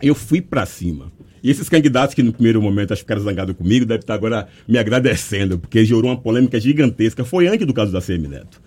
eu 0.02 0.16
fui 0.16 0.42
para 0.42 0.66
cima. 0.66 1.12
E 1.44 1.52
esses 1.52 1.70
candidatos 1.70 2.16
que 2.16 2.24
no 2.24 2.34
primeiro 2.34 2.60
momento 2.64 2.94
acho 2.94 3.02
que 3.02 3.06
ficaram 3.06 3.22
zangados 3.22 3.56
comigo, 3.56 3.86
devem 3.86 4.00
estar 4.00 4.16
agora 4.16 4.48
me 4.68 4.80
agradecendo, 4.80 5.60
porque 5.60 5.86
gerou 5.86 6.06
uma 6.06 6.18
polêmica 6.18 6.60
gigantesca. 6.60 7.24
Foi 7.24 7.48
antes 7.48 7.68
do 7.68 7.74
caso 7.74 7.92
da 7.92 8.02
CM 8.02 8.28
Neto. 8.28 8.65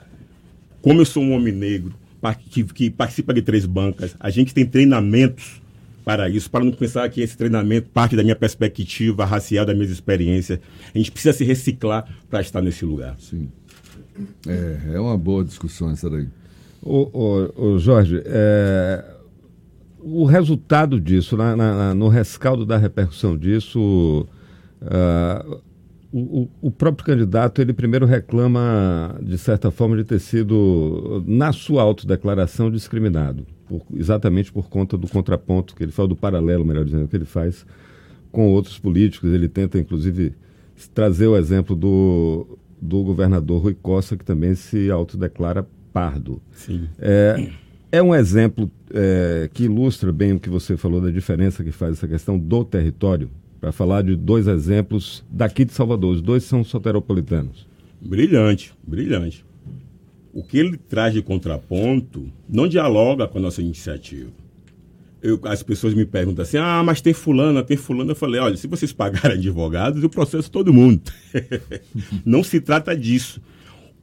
Como 0.80 1.00
eu 1.00 1.04
sou 1.04 1.22
um 1.22 1.32
homem 1.32 1.52
negro 1.52 1.94
que, 2.50 2.64
que 2.64 2.90
participa 2.90 3.32
de 3.32 3.42
três 3.42 3.64
bancas, 3.64 4.16
a 4.18 4.30
gente 4.30 4.52
tem 4.52 4.66
treinamentos 4.66 5.60
para 6.04 6.28
isso, 6.28 6.50
para 6.50 6.64
não 6.64 6.72
pensar 6.72 7.08
que 7.10 7.20
esse 7.20 7.36
treinamento 7.36 7.90
parte 7.90 8.16
da 8.16 8.22
minha 8.22 8.34
perspectiva 8.34 9.24
racial, 9.24 9.66
da 9.66 9.74
minha 9.74 9.84
experiência. 9.84 10.60
A 10.94 10.96
gente 10.96 11.12
precisa 11.12 11.36
se 11.36 11.44
reciclar 11.44 12.08
para 12.30 12.40
estar 12.40 12.62
nesse 12.62 12.84
lugar. 12.84 13.14
Sim. 13.18 13.48
É, 14.46 14.94
é 14.94 15.00
uma 15.00 15.18
boa 15.18 15.44
discussão 15.44 15.90
essa 15.90 16.08
daí. 16.08 16.26
Ô, 16.82 17.10
ô, 17.12 17.74
ô 17.74 17.78
Jorge, 17.78 18.22
é, 18.24 19.04
o 20.00 20.24
resultado 20.24 21.00
disso, 21.00 21.36
na, 21.36 21.54
na, 21.54 21.94
no 21.94 22.08
rescaldo 22.08 22.64
da 22.64 22.78
repercussão 22.78 23.36
disso, 23.36 24.26
uh, 24.80 25.60
o, 26.12 26.48
o, 26.62 26.70
próprio 26.70 27.04
candidato, 27.04 27.60
ele 27.60 27.72
primeiro 27.72 28.06
reclama, 28.06 29.18
de 29.22 29.36
certa 29.36 29.70
forma, 29.70 29.96
de 29.96 30.04
ter 30.04 30.18
sido, 30.18 31.22
na 31.26 31.52
sua 31.52 31.82
autodeclaração, 31.82 32.70
discriminado, 32.70 33.46
por, 33.66 33.82
exatamente 33.94 34.50
por 34.50 34.70
conta 34.70 34.96
do 34.96 35.06
contraponto 35.06 35.74
que 35.74 35.82
ele 35.82 35.92
fala, 35.92 36.08
do 36.08 36.16
paralelo, 36.16 36.64
melhor 36.64 36.84
dizendo, 36.84 37.06
que 37.06 37.16
ele 37.16 37.26
faz 37.26 37.66
com 38.32 38.48
outros 38.48 38.78
políticos. 38.78 39.32
Ele 39.32 39.48
tenta, 39.48 39.78
inclusive, 39.78 40.32
trazer 40.94 41.26
o 41.26 41.36
exemplo 41.36 41.76
do, 41.76 42.58
do 42.80 43.02
governador 43.02 43.62
Rui 43.62 43.76
Costa, 43.80 44.16
que 44.16 44.24
também 44.24 44.54
se 44.54 44.90
autodeclara 44.90 45.66
pardo. 45.92 46.40
Sim. 46.52 46.88
É, 46.98 47.50
é 47.92 48.02
um 48.02 48.14
exemplo 48.14 48.70
é, 48.94 49.50
que 49.52 49.64
ilustra 49.64 50.10
bem 50.10 50.32
o 50.32 50.40
que 50.40 50.48
você 50.48 50.74
falou 50.74 51.02
da 51.02 51.10
diferença 51.10 51.62
que 51.62 51.72
faz 51.72 51.98
essa 51.98 52.08
questão 52.08 52.38
do 52.38 52.64
território 52.64 53.30
para 53.60 53.72
falar 53.72 54.02
de 54.02 54.14
dois 54.14 54.46
exemplos 54.46 55.24
daqui 55.30 55.64
de 55.64 55.72
Salvador. 55.72 56.14
Os 56.14 56.22
dois 56.22 56.44
são 56.44 56.62
soteropolitanos. 56.62 57.66
Brilhante, 58.00 58.72
brilhante. 58.86 59.44
O 60.32 60.42
que 60.42 60.58
ele 60.58 60.76
traz 60.76 61.14
de 61.14 61.22
contraponto 61.22 62.30
não 62.48 62.68
dialoga 62.68 63.26
com 63.26 63.38
a 63.38 63.40
nossa 63.40 63.60
iniciativa. 63.60 64.30
Eu, 65.20 65.40
as 65.44 65.64
pessoas 65.64 65.94
me 65.94 66.04
perguntam 66.04 66.44
assim: 66.44 66.58
ah, 66.58 66.82
mas 66.84 67.00
tem 67.00 67.12
fulana, 67.12 67.62
tem 67.62 67.76
fulana. 67.76 68.12
Eu 68.12 68.16
falei: 68.16 68.40
olha, 68.40 68.56
se 68.56 68.68
vocês 68.68 68.92
pagarem 68.92 69.36
advogados, 69.38 70.02
eu 70.02 70.08
processo 70.08 70.50
todo 70.50 70.72
mundo. 70.72 71.02
não 72.24 72.44
se 72.44 72.60
trata 72.60 72.96
disso. 72.96 73.40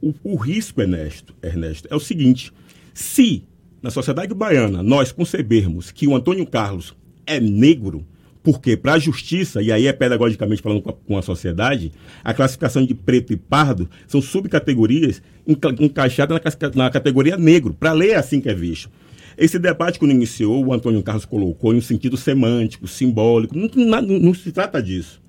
O, 0.01 0.13
o 0.23 0.35
risco, 0.35 0.81
Ernesto, 0.81 1.33
Ernesto, 1.41 1.87
é 1.89 1.95
o 1.95 2.01
seguinte: 2.01 2.51
se 2.93 3.43
na 3.81 3.89
sociedade 3.89 4.33
baiana 4.33 4.83
nós 4.83 5.13
concebermos 5.13 5.89
que 5.89 6.05
o 6.05 6.15
Antônio 6.15 6.45
Carlos 6.45 6.93
é 7.25 7.39
negro, 7.39 8.05
porque, 8.45 8.77
para 8.77 8.93
a 8.93 8.99
justiça, 8.99 9.59
e 9.59 9.71
aí 9.71 9.87
é 9.87 9.91
pedagogicamente 9.91 10.61
falando 10.61 10.79
com 10.79 10.91
a, 10.91 10.93
com 10.93 11.17
a, 11.17 11.21
sociedade, 11.23 11.91
a 12.23 12.31
classificação 12.31 12.85
de 12.85 12.93
preto 12.93 13.33
e 13.33 13.35
pardo 13.35 13.89
são 14.07 14.21
subcategorias 14.21 15.19
enca 15.47 15.73
encaixadas 15.79 16.39
na, 16.39 16.83
na, 16.83 16.89
categoria 16.91 17.37
negro. 17.37 17.73
Para 17.73 17.89
a 17.89 17.93
lei 17.93 18.11
é 18.11 18.17
assim 18.17 18.39
que 18.39 18.47
é 18.47 18.53
visto. 18.53 18.87
Esse 19.35 19.57
debate, 19.57 19.97
quando 19.97 20.11
iniciou, 20.11 20.63
o 20.63 20.71
Antônio 20.71 21.01
Carlos 21.01 21.25
colocou 21.25 21.73
em 21.73 21.77
um 21.77 21.81
sentido 21.81 22.15
semântico, 22.15 22.87
simbólico. 22.87 23.57
Não, 23.57 23.67
não, 23.75 24.19
não 24.19 24.33
se 24.35 24.51
trata 24.51 24.81
disso. 24.81 25.19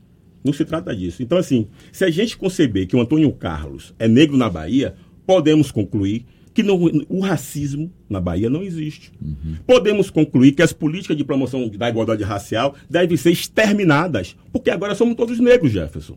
Não 0.44 0.52
se 0.52 0.66
trata 0.66 0.94
disso. 0.94 1.22
Então, 1.22 1.38
assim, 1.38 1.68
se 1.90 2.04
a 2.04 2.10
gente 2.10 2.36
conceber 2.36 2.86
que 2.86 2.94
o 2.94 3.00
Antônio 3.00 3.32
Carlos 3.32 3.94
é 3.98 4.06
negro 4.06 4.36
na 4.36 4.50
Bahia, 4.50 4.94
podemos 5.26 5.70
concluir 5.70 6.26
que 6.56 6.62
não, 6.62 6.80
o 7.10 7.20
racismo 7.20 7.92
na 8.08 8.18
Bahia 8.18 8.48
não 8.48 8.62
existe. 8.62 9.12
Uhum. 9.20 9.56
Podemos 9.66 10.08
concluir 10.08 10.52
que 10.52 10.62
as 10.62 10.72
políticas 10.72 11.14
de 11.14 11.22
promoção 11.22 11.68
da 11.68 11.90
igualdade 11.90 12.22
racial 12.24 12.74
devem 12.88 13.14
ser 13.18 13.30
exterminadas, 13.30 14.34
porque 14.50 14.70
agora 14.70 14.94
somos 14.94 15.16
todos 15.16 15.38
negros, 15.38 15.70
Jefferson. 15.70 16.16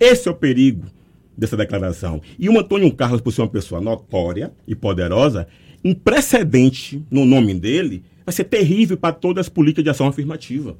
Esse 0.00 0.26
é 0.26 0.32
o 0.32 0.34
perigo 0.34 0.86
dessa 1.38 1.56
declaração. 1.56 2.20
E 2.36 2.48
o 2.48 2.58
Antônio 2.58 2.92
Carlos, 2.92 3.20
por 3.20 3.32
ser 3.32 3.42
uma 3.42 3.48
pessoa 3.48 3.80
notória 3.80 4.50
e 4.66 4.74
poderosa, 4.74 5.46
um 5.84 5.94
precedente 5.94 7.00
no 7.08 7.24
nome 7.24 7.54
dele 7.54 8.02
vai 8.24 8.32
ser 8.32 8.42
terrível 8.42 8.96
para 8.96 9.14
todas 9.14 9.46
as 9.46 9.48
políticas 9.48 9.84
de 9.84 9.90
ação 9.90 10.08
afirmativa. 10.08 10.76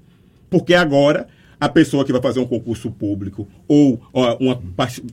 Porque 0.51 0.75
agora 0.75 1.29
a 1.61 1.69
pessoa 1.69 2.05
que 2.05 2.13
vai 2.13 2.21
fazer 2.21 2.41
um 2.41 2.47
concurso 2.47 2.91
público 2.91 3.49
ou 3.67 4.01
ó, 4.13 4.37
uma, 4.39 4.61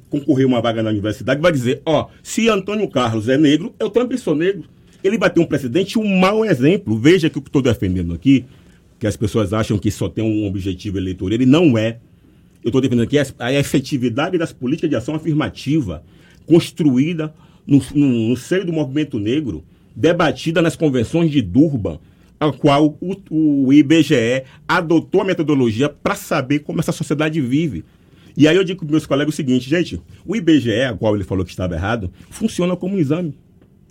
concorrer 0.10 0.46
uma 0.46 0.62
vaga 0.62 0.84
na 0.84 0.90
universidade 0.90 1.42
vai 1.42 1.52
dizer, 1.52 1.82
ó, 1.86 2.08
se 2.22 2.50
Antônio 2.50 2.88
Carlos 2.90 3.30
é 3.30 3.38
negro, 3.38 3.74
eu 3.80 3.90
também 3.90 4.18
sou 4.18 4.36
negro. 4.36 4.66
Ele 5.04 5.18
vai 5.18 5.30
ter 5.30 5.40
um 5.40 5.46
precedente, 5.46 5.98
um 6.00 6.20
mau 6.20 6.46
exemplo. 6.46 6.98
Veja 6.98 7.30
que 7.30 7.38
o 7.38 7.42
que 7.42 7.50
estou 7.50 7.62
defendendo 7.62 8.14
aqui, 8.14 8.46
que 9.00 9.08
as 9.08 9.18
pessoas 9.18 9.54
acham 9.54 9.78
que 9.78 9.92
só 9.92 10.08
tem 10.08 10.24
um 10.24 10.48
objetivo 10.48 10.98
eleitoral, 10.98 11.34
ele 11.34 11.46
não 11.46 11.78
é. 11.78 11.98
Eu 12.64 12.70
estou 12.70 12.80
defendendo 12.82 13.04
aqui 13.04 13.18
a 13.40 13.54
efetividade 13.54 14.38
das 14.38 14.54
políticas 14.54 14.90
de 14.90 14.96
ação 14.96 15.16
afirmativa 15.16 16.04
construída 16.46 17.34
no, 17.68 17.82
no, 17.94 18.30
no 18.30 18.38
seio 18.38 18.66
do 18.66 18.72
movimento 18.72 19.20
negro, 19.20 19.64
debatida 19.96 20.62
nas 20.62 20.76
convenções 20.76 21.32
de 21.32 21.42
Durban, 21.42 22.00
a 22.50 22.54
qual 22.54 22.98
o, 23.00 23.16
o 23.66 23.74
IBGE 23.74 24.44
adotou 24.68 25.22
a 25.22 25.26
metodologia 25.26 25.90
para 25.90 26.16
saber 26.16 26.60
como 26.60 26.80
essa 26.80 26.92
sociedade 26.92 27.40
vive. 27.40 27.84
E 28.36 28.48
aí 28.48 28.56
eu 28.56 28.64
digo 28.64 28.80
para 28.80 28.92
meus 28.92 29.06
colegas 29.06 29.34
o 29.34 29.38
seguinte, 29.38 29.70
gente, 29.70 30.02
o 30.26 30.36
IBGE, 30.36 30.82
a 30.82 30.94
qual 30.94 31.16
ele 31.16 31.24
falou 31.24 31.46
que 31.46 31.52
estava 31.52 31.76
errado, 31.76 32.12
funciona 32.30 32.76
como 32.76 32.96
um 32.96 33.00
exame. 33.00 33.38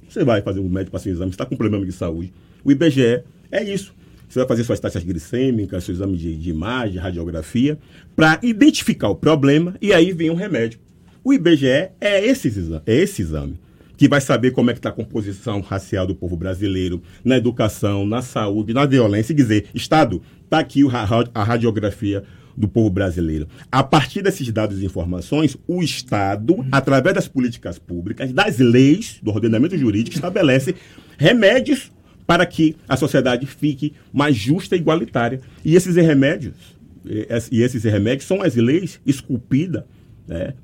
Você 0.08 0.24
vai 0.24 0.42
fazer 0.42 0.60
um 0.60 0.68
médico 0.68 0.90
para 0.90 1.00
seu 1.00 1.12
exame, 1.12 1.30
está 1.30 1.46
com 1.46 1.56
problema 1.56 1.86
de 1.86 1.92
saúde. 1.92 2.32
O 2.64 2.70
IBGE 2.70 3.22
é 3.50 3.62
isso. 3.62 3.94
Você 4.28 4.38
vai 4.40 4.48
fazer 4.48 4.64
suas 4.64 4.80
taxas 4.80 5.04
glicêmicas, 5.04 5.84
seu 5.84 5.94
exame 5.94 6.16
de, 6.16 6.36
de 6.36 6.50
imagem, 6.50 6.98
radiografia, 6.98 7.78
para 8.16 8.40
identificar 8.42 9.08
o 9.08 9.14
problema 9.14 9.76
e 9.80 9.92
aí 9.92 10.12
vem 10.12 10.30
um 10.30 10.34
remédio. 10.34 10.80
O 11.22 11.32
IBGE 11.32 11.66
é 11.68 11.92
esse, 12.00 12.48
é 12.84 12.94
esse 12.94 13.22
exame 13.22 13.58
que 14.02 14.08
vai 14.08 14.20
saber 14.20 14.50
como 14.50 14.68
é 14.68 14.72
que 14.72 14.80
está 14.80 14.88
a 14.88 14.92
composição 14.92 15.60
racial 15.60 16.04
do 16.04 16.12
povo 16.12 16.36
brasileiro 16.36 17.00
na 17.24 17.36
educação, 17.36 18.04
na 18.04 18.20
saúde, 18.20 18.74
na 18.74 18.84
violência 18.84 19.32
e 19.32 19.36
dizer, 19.36 19.66
Estado, 19.72 20.20
está 20.42 20.58
aqui 20.58 20.80
a 21.32 21.44
radiografia 21.44 22.24
do 22.56 22.66
povo 22.66 22.90
brasileiro. 22.90 23.46
A 23.70 23.84
partir 23.84 24.20
desses 24.20 24.50
dados 24.50 24.82
e 24.82 24.84
informações, 24.84 25.56
o 25.68 25.84
Estado, 25.84 26.66
através 26.72 27.14
das 27.14 27.28
políticas 27.28 27.78
públicas, 27.78 28.32
das 28.32 28.58
leis, 28.58 29.20
do 29.22 29.30
ordenamento 29.30 29.78
jurídico, 29.78 30.16
estabelece 30.16 30.74
remédios 31.16 31.92
para 32.26 32.44
que 32.44 32.74
a 32.88 32.96
sociedade 32.96 33.46
fique 33.46 33.92
mais 34.12 34.34
justa 34.34 34.74
e 34.74 34.80
igualitária. 34.80 35.40
E 35.64 35.76
esses 35.76 35.94
remédios, 35.94 36.56
e 37.52 37.62
esses 37.62 37.84
remédios 37.84 38.26
são 38.26 38.42
as 38.42 38.56
leis 38.56 39.00
esculpidas 39.06 39.84
né, 40.26 40.54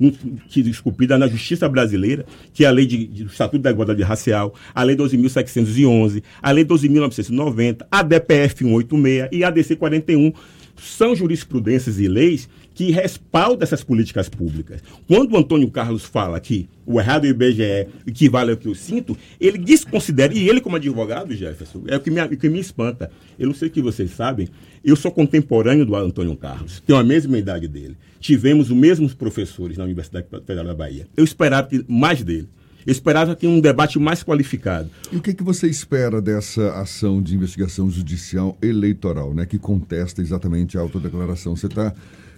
que 0.49 0.61
esculpida 0.61 1.19
na 1.19 1.27
justiça 1.27 1.69
brasileira, 1.69 2.25
que 2.53 2.65
é 2.65 2.69
a 2.69 2.71
lei 2.71 2.87
de, 2.87 3.07
de, 3.07 3.25
do 3.25 3.31
Estatuto 3.31 3.63
da 3.63 3.71
Igualdade 3.71 4.03
Racial, 4.03 4.55
a 4.75 4.83
lei 4.83 4.97
12.711, 4.97 6.23
a 6.43 6.51
lei 6.51 6.65
12.990, 6.65 7.87
a 7.91 8.03
DPF 8.03 8.65
186 8.65 9.29
e 9.33 9.45
a 9.45 9.51
DC 9.51 9.77
41. 9.77 10.33
São 10.77 11.15
jurisprudências 11.15 11.99
e 11.99 12.07
leis 12.07 12.49
que 12.79 12.93
respaldam 12.93 13.65
essas 13.65 13.83
políticas 13.83 14.29
públicas. 14.29 14.81
Quando 15.09 15.33
o 15.33 15.37
Antônio 15.37 15.69
Carlos 15.69 16.05
fala 16.05 16.39
que 16.39 16.69
o 16.87 17.01
errado 17.01 17.23
do 17.23 17.27
IBGE 17.27 17.89
equivale 18.07 18.53
ao 18.53 18.57
que 18.57 18.69
eu 18.69 18.75
sinto, 18.77 19.19
ele 19.41 19.59
desconsidera, 19.59 20.33
e 20.33 20.49
ele 20.49 20.61
como 20.61 20.77
advogado, 20.77 21.35
Jefferson, 21.35 21.83
é 21.89 21.97
o 21.97 22.01
que 22.01 22.09
me, 22.09 22.23
o 22.23 22.37
que 22.37 22.49
me 22.49 22.61
espanta. 22.61 23.11
Eu 23.37 23.49
não 23.49 23.55
sei 23.55 23.69
que 23.69 23.83
vocês 23.83 24.13
sabem, 24.13 24.49
eu 24.85 24.95
sou 24.95 25.11
contemporâneo 25.11 25.85
do 25.85 25.97
Antônio 25.97 26.37
Carlos, 26.37 26.81
tenho 26.87 26.97
a 26.97 27.03
mesma 27.03 27.37
idade 27.37 27.67
dele. 27.67 27.97
Tivemos 28.21 28.71
os 28.71 28.77
mesmos 28.77 29.13
professores 29.13 29.77
na 29.77 29.83
Universidade 29.83 30.29
Federal 30.31 30.67
da 30.67 30.75
Bahia. 30.75 31.09
Eu 31.17 31.25
esperava 31.25 31.69
mais 31.89 32.23
dele. 32.23 32.49
Eu 32.87 32.93
esperava 32.93 33.35
ter 33.35 33.49
um 33.49 33.59
debate 33.59 33.99
mais 33.99 34.23
qualificado. 34.23 34.89
E 35.11 35.17
o 35.17 35.21
que, 35.21 35.35
que 35.35 35.43
você 35.43 35.67
espera 35.67 36.23
dessa 36.23 36.81
ação 36.81 37.21
de 37.21 37.35
investigação 37.35 37.91
judicial 37.91 38.57
eleitoral, 38.63 39.35
né, 39.35 39.45
que 39.45 39.59
contesta 39.59 40.23
exatamente 40.23 40.79
a 40.79 40.81
autodeclaração? 40.81 41.57
Você 41.57 41.67
está 41.67 41.93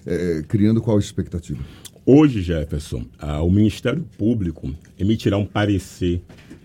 é, 0.07 0.42
criando 0.47 0.80
qual 0.80 0.99
expectativa? 0.99 1.61
Hoje, 2.04 2.42
Jefferson, 2.42 3.04
o 3.42 3.50
Ministério 3.50 4.04
Público 4.16 4.75
emitirá 4.99 5.37
um 5.37 5.45
parecer 5.45 6.23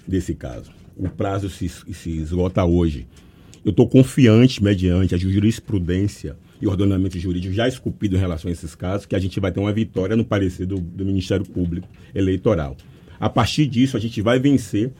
desse 0.07 0.33
caso. 0.33 0.71
O 0.95 1.09
prazo 1.09 1.49
se, 1.49 1.67
se 1.67 2.09
esgota 2.09 2.63
hoje. 2.63 3.05
Eu 3.63 3.71
estou 3.71 3.87
confiante, 3.87 4.63
mediante 4.63 5.13
a 5.13 5.17
jurisprudência 5.17 6.37
e 6.61 6.67
ordenamento 6.67 7.19
jurídico 7.19 7.53
já 7.53 7.67
esculpido 7.67 8.15
em 8.15 8.19
relação 8.19 8.49
a 8.49 8.51
esses 8.51 8.73
casos, 8.75 9.05
que 9.05 9.15
a 9.15 9.19
gente 9.19 9.39
vai 9.39 9.51
ter 9.51 9.59
uma 9.59 9.73
vitória 9.73 10.15
no 10.15 10.23
parecer 10.23 10.65
do, 10.65 10.77
do 10.77 11.05
Ministério 11.05 11.45
Público 11.45 11.87
Eleitoral. 12.13 12.77
A 13.19 13.29
partir 13.29 13.65
disso, 13.65 13.97
a 13.97 13.99
gente 13.99 14.21
vai 14.21 14.39
vencer 14.39 14.91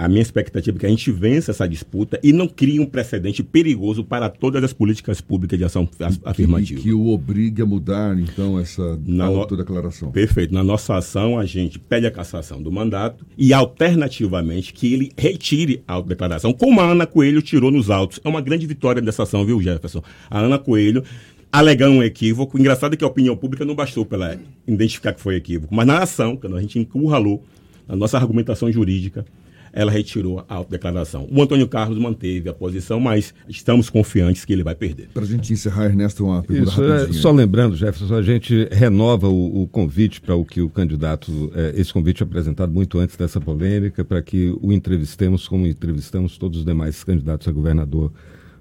a 0.00 0.08
minha 0.08 0.22
expectativa 0.22 0.78
é 0.78 0.80
que 0.80 0.86
a 0.86 0.88
gente 0.88 1.12
vença 1.12 1.50
essa 1.50 1.68
disputa 1.68 2.18
e 2.22 2.32
não 2.32 2.48
crie 2.48 2.80
um 2.80 2.86
precedente 2.86 3.42
perigoso 3.42 4.02
para 4.02 4.30
todas 4.30 4.64
as 4.64 4.72
políticas 4.72 5.20
públicas 5.20 5.58
de 5.58 5.64
ação 5.66 5.86
afirmativa. 6.24 6.80
Que, 6.80 6.88
que 6.88 6.92
o 6.94 7.08
obrigue 7.08 7.60
a 7.60 7.66
mudar, 7.66 8.18
então, 8.18 8.58
essa 8.58 8.98
Na 9.04 9.26
autodeclaração. 9.26 10.08
No... 10.08 10.14
Perfeito. 10.14 10.54
Na 10.54 10.64
nossa 10.64 10.96
ação, 10.96 11.38
a 11.38 11.44
gente 11.44 11.78
pede 11.78 12.06
a 12.06 12.10
cassação 12.10 12.62
do 12.62 12.72
mandato 12.72 13.26
e, 13.36 13.52
alternativamente, 13.52 14.72
que 14.72 14.90
ele 14.90 15.12
retire 15.18 15.82
a 15.86 15.92
autodeclaração, 15.92 16.54
como 16.54 16.80
a 16.80 16.90
Ana 16.90 17.06
Coelho 17.06 17.42
tirou 17.42 17.70
nos 17.70 17.90
autos. 17.90 18.18
É 18.24 18.28
uma 18.28 18.40
grande 18.40 18.66
vitória 18.66 19.02
dessa 19.02 19.24
ação, 19.24 19.44
viu, 19.44 19.60
Jefferson? 19.60 20.02
A 20.30 20.40
Ana 20.40 20.58
Coelho 20.58 21.04
alegando 21.52 21.96
um 21.96 22.02
equívoco. 22.02 22.58
Engraçado 22.58 22.94
é 22.94 22.96
que 22.96 23.04
a 23.04 23.08
opinião 23.08 23.36
pública 23.36 23.66
não 23.66 23.74
bastou 23.74 24.06
para 24.06 24.38
identificar 24.66 25.12
que 25.12 25.20
foi 25.20 25.36
equívoco, 25.36 25.74
mas 25.74 25.86
na 25.86 25.98
ação, 25.98 26.38
quando 26.38 26.56
a 26.56 26.60
gente 26.62 26.78
encurralou 26.78 27.44
a 27.86 27.94
nossa 27.94 28.16
argumentação 28.16 28.72
jurídica, 28.72 29.26
ela 29.72 29.90
retirou 29.90 30.44
a 30.48 30.54
autodeclaração. 30.54 31.28
O 31.30 31.42
Antônio 31.42 31.68
Carlos 31.68 31.98
manteve 31.98 32.48
a 32.48 32.54
posição, 32.54 32.98
mas 32.98 33.34
estamos 33.48 33.88
confiantes 33.88 34.44
que 34.44 34.52
ele 34.52 34.62
vai 34.62 34.74
perder. 34.74 35.08
Para 35.12 35.22
a 35.22 35.26
gente 35.26 35.52
encerrar, 35.52 35.86
Ernesto, 35.86 36.24
uma 36.24 36.42
pergunta 36.42 36.70
Isso, 36.70 36.84
é, 36.84 37.12
Só 37.12 37.30
lembrando, 37.30 37.76
Jefferson, 37.76 38.14
a 38.14 38.22
gente 38.22 38.68
renova 38.70 39.28
o, 39.28 39.62
o 39.62 39.68
convite 39.68 40.20
para 40.20 40.34
o 40.34 40.44
que 40.44 40.60
o 40.60 40.68
candidato, 40.68 41.52
é, 41.54 41.74
esse 41.76 41.92
convite 41.92 42.22
apresentado 42.22 42.72
muito 42.72 42.98
antes 42.98 43.16
dessa 43.16 43.40
polêmica, 43.40 44.04
para 44.04 44.20
que 44.22 44.56
o 44.60 44.72
entrevistemos 44.72 45.46
como 45.46 45.66
entrevistamos 45.66 46.36
todos 46.36 46.60
os 46.60 46.64
demais 46.64 47.02
candidatos 47.04 47.46
a 47.46 47.52
governador 47.52 48.12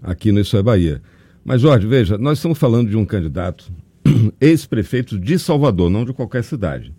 aqui 0.01 0.31
no 0.31 0.39
Isso 0.39 0.57
é 0.57 0.63
Bahia. 0.63 1.01
Mas, 1.43 1.61
Jorge, 1.61 1.87
veja, 1.87 2.17
nós 2.17 2.37
estamos 2.37 2.57
falando 2.57 2.89
de 2.89 2.97
um 2.97 3.05
candidato 3.05 3.71
ex-prefeito 4.39 5.17
de 5.17 5.39
Salvador, 5.39 5.89
não 5.89 6.05
de 6.05 6.13
qualquer 6.13 6.43
cidade 6.43 6.93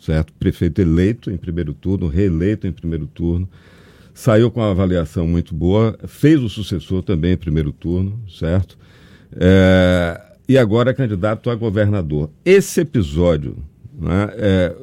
certo? 0.00 0.32
Prefeito 0.34 0.80
eleito 0.80 1.30
em 1.30 1.36
primeiro 1.36 1.72
turno, 1.74 2.08
reeleito 2.08 2.66
em 2.66 2.72
primeiro 2.72 3.06
turno, 3.06 3.48
saiu 4.14 4.50
com 4.50 4.60
uma 4.60 4.70
avaliação 4.70 5.26
muito 5.26 5.54
boa, 5.54 5.98
fez 6.06 6.40
o 6.40 6.48
sucessor 6.48 7.02
também 7.02 7.32
em 7.32 7.36
primeiro 7.36 7.72
turno, 7.72 8.20
certo? 8.28 8.78
É, 9.34 10.20
e 10.48 10.58
agora 10.58 10.90
é 10.90 10.94
candidato 10.94 11.50
a 11.50 11.54
governador. 11.54 12.30
Esse 12.44 12.80
episódio, 12.80 13.56
né, 13.98 14.30
é, 14.34 14.76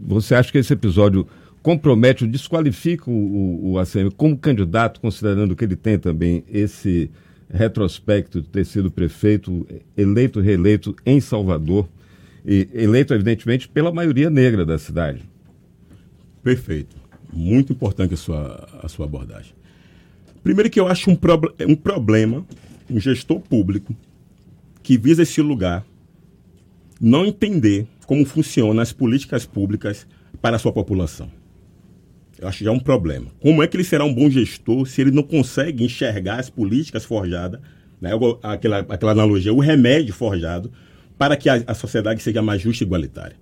você 0.00 0.34
acha 0.34 0.50
que 0.50 0.58
esse 0.58 0.72
episódio 0.72 1.26
compromete 1.62 2.24
ou 2.24 2.30
desqualifica 2.30 3.08
o, 3.08 3.14
o, 3.14 3.72
o 3.72 3.78
ACM 3.78 4.10
como 4.16 4.36
candidato, 4.36 5.00
considerando 5.00 5.54
que 5.54 5.64
ele 5.64 5.76
tem 5.76 5.98
também 5.98 6.44
esse 6.52 7.10
retrospecto 7.48 8.40
de 8.40 8.48
ter 8.48 8.64
sido 8.64 8.90
prefeito 8.90 9.66
eleito 9.96 10.40
reeleito 10.40 10.96
em 11.06 11.20
Salvador? 11.20 11.88
E 12.44 12.68
eleito, 12.74 13.14
evidentemente, 13.14 13.68
pela 13.68 13.92
maioria 13.92 14.28
negra 14.28 14.64
da 14.64 14.78
cidade. 14.78 15.22
Perfeito. 16.42 16.96
Muito 17.32 17.72
importante 17.72 18.14
a 18.14 18.16
sua, 18.16 18.68
a 18.82 18.88
sua 18.88 19.06
abordagem. 19.06 19.54
Primeiro 20.42 20.68
que 20.68 20.80
eu 20.80 20.88
acho 20.88 21.10
um, 21.10 21.18
um 21.68 21.76
problema 21.76 22.44
um 22.90 23.00
gestor 23.00 23.40
público 23.40 23.94
que 24.82 24.98
visa 24.98 25.22
esse 25.22 25.40
lugar 25.40 25.84
não 27.00 27.24
entender 27.24 27.86
como 28.06 28.24
funcionam 28.24 28.80
as 28.80 28.92
políticas 28.92 29.46
públicas 29.46 30.06
para 30.40 30.56
a 30.56 30.58
sua 30.58 30.72
população. 30.72 31.30
Eu 32.38 32.48
acho 32.48 32.64
já 32.64 32.72
um 32.72 32.78
problema. 32.78 33.28
Como 33.40 33.62
é 33.62 33.66
que 33.66 33.76
ele 33.76 33.84
será 33.84 34.04
um 34.04 34.12
bom 34.12 34.28
gestor 34.28 34.86
se 34.86 35.00
ele 35.00 35.10
não 35.10 35.22
consegue 35.22 35.84
enxergar 35.84 36.40
as 36.40 36.50
políticas 36.50 37.04
forjadas, 37.04 37.60
né? 38.00 38.10
aquela, 38.42 38.78
aquela 38.80 39.12
analogia, 39.12 39.54
o 39.54 39.60
remédio 39.60 40.12
forjado 40.12 40.70
para 41.22 41.36
que 41.36 41.48
a, 41.48 41.62
a 41.68 41.72
sociedade 41.72 42.20
seja 42.20 42.42
mais 42.42 42.60
justa 42.60 42.82
e 42.82 42.84
igualitária. 42.84 43.36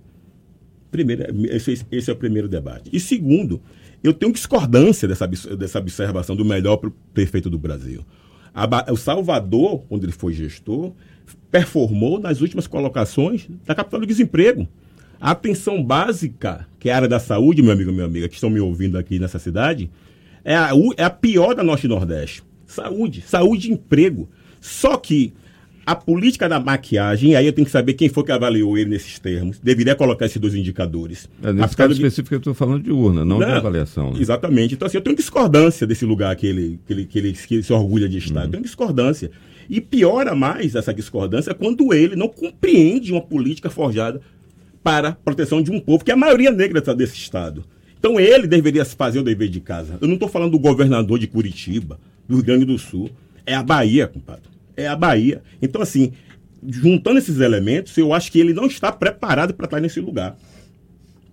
Primeiro, 0.91 1.23
esse, 1.47 1.83
esse, 1.91 2.11
é 2.11 2.13
o 2.13 2.15
primeiro 2.15 2.47
debate. 2.47 2.91
E 2.93 2.99
segundo, 2.99 3.59
eu 4.03 4.13
tenho 4.13 4.31
discordância 4.31 5.07
dessa, 5.07 5.27
dessa 5.27 5.79
observação 5.79 6.35
do 6.35 6.45
melhor 6.45 6.79
prefeito 7.11 7.49
do 7.49 7.57
Brasil. 7.57 8.05
A, 8.53 8.91
o 8.91 8.95
Salvador, 8.95 9.83
onde 9.89 10.05
ele 10.05 10.11
foi 10.11 10.31
gestor, 10.31 10.93
performou 11.49 12.19
nas 12.19 12.39
últimas 12.39 12.67
colocações 12.67 13.47
da 13.65 13.73
capital 13.73 14.01
do 14.01 14.05
desemprego. 14.05 14.67
A 15.19 15.31
atenção 15.31 15.83
básica, 15.83 16.67
que 16.79 16.87
é 16.87 16.93
a 16.93 16.97
área 16.97 17.07
da 17.07 17.19
saúde, 17.19 17.63
meu 17.63 17.71
amigo 17.71 17.89
e 17.89 17.93
minha 17.93 18.05
amiga, 18.05 18.29
que 18.29 18.35
estão 18.35 18.51
me 18.51 18.59
ouvindo 18.59 18.95
aqui 18.95 19.17
nessa 19.17 19.39
cidade, 19.39 19.89
é 20.45 20.55
a, 20.55 20.69
é 20.97 21.03
a 21.03 21.09
pior 21.09 21.55
da 21.55 21.63
Norte 21.63 21.85
e 21.85 21.89
Nordeste. 21.89 22.43
Saúde, 22.67 23.23
saúde 23.23 23.69
e 23.69 23.73
emprego. 23.73 24.29
Só 24.59 24.97
que 24.97 25.33
a 25.91 25.95
política 25.95 26.47
da 26.47 26.57
maquiagem, 26.57 27.35
aí 27.35 27.45
eu 27.45 27.51
tenho 27.51 27.65
que 27.65 27.71
saber 27.71 27.93
quem 27.93 28.07
foi 28.07 28.23
que 28.23 28.31
avaliou 28.31 28.77
ele 28.77 28.89
nesses 28.89 29.19
termos. 29.19 29.59
Deveria 29.59 29.93
colocar 29.93 30.25
esses 30.25 30.39
dois 30.39 30.55
indicadores. 30.55 31.29
É, 31.43 31.51
nesse 31.51 31.75
caso 31.75 31.93
de... 31.93 32.01
específico 32.01 32.33
eu 32.33 32.37
estou 32.37 32.53
falando 32.53 32.83
de 32.83 32.91
urna, 32.91 33.25
não, 33.25 33.39
não 33.39 33.45
de 33.45 33.53
avaliação. 33.53 34.13
Né? 34.13 34.21
Exatamente. 34.21 34.73
Então, 34.73 34.85
assim, 34.85 34.97
eu 34.97 35.01
tenho 35.01 35.15
discordância 35.15 35.85
desse 35.85 36.05
lugar 36.05 36.33
que 36.37 36.47
ele, 36.47 36.79
que 36.87 36.93
ele, 36.93 37.05
que 37.05 37.19
ele, 37.19 37.33
que 37.33 37.55
ele 37.55 37.63
se 37.63 37.73
orgulha 37.73 38.07
de 38.07 38.17
estar. 38.17 38.39
Uhum. 38.39 38.45
Eu 38.45 38.51
tenho 38.51 38.63
discordância. 38.63 39.31
E 39.69 39.81
piora 39.81 40.33
mais 40.33 40.75
essa 40.75 40.93
discordância 40.93 41.53
quando 41.53 41.93
ele 41.93 42.15
não 42.15 42.29
compreende 42.29 43.11
uma 43.11 43.21
política 43.21 43.69
forjada 43.69 44.21
para 44.81 45.09
a 45.09 45.11
proteção 45.11 45.61
de 45.61 45.71
um 45.71 45.79
povo, 45.79 46.05
que 46.05 46.11
é 46.11 46.13
a 46.13 46.17
maioria 46.17 46.51
negra 46.51 46.81
desse 46.95 47.15
Estado. 47.15 47.65
Então 47.99 48.17
ele 48.17 48.47
deveria 48.47 48.85
fazer 48.85 49.19
o 49.19 49.23
dever 49.23 49.49
de 49.49 49.59
casa. 49.59 49.97
Eu 49.99 50.07
não 50.07 50.15
estou 50.15 50.29
falando 50.29 50.51
do 50.51 50.59
governador 50.59 51.19
de 51.19 51.27
Curitiba, 51.27 51.99
do 52.27 52.35
Rio 52.35 52.45
Grande 52.45 52.65
do 52.65 52.77
Sul. 52.79 53.09
É 53.45 53.53
a 53.53 53.61
Bahia, 53.61 54.07
compadre 54.07 54.51
é 54.75 54.87
a 54.87 54.95
Bahia. 54.95 55.41
Então, 55.61 55.81
assim, 55.81 56.13
juntando 56.67 57.17
esses 57.17 57.39
elementos, 57.39 57.97
eu 57.97 58.13
acho 58.13 58.31
que 58.31 58.39
ele 58.39 58.53
não 58.53 58.65
está 58.65 58.91
preparado 58.91 59.53
para 59.53 59.65
estar 59.65 59.79
nesse 59.79 59.99
lugar. 59.99 60.37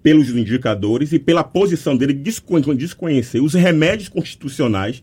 Pelos 0.03 0.31
indicadores 0.31 1.13
e 1.13 1.19
pela 1.19 1.45
posição 1.45 1.97
dele 1.97 2.13
de 2.13 2.33
desconhecer 2.77 3.41
os 3.41 3.55
remédios 3.55 4.09
constitucionais 4.09 5.03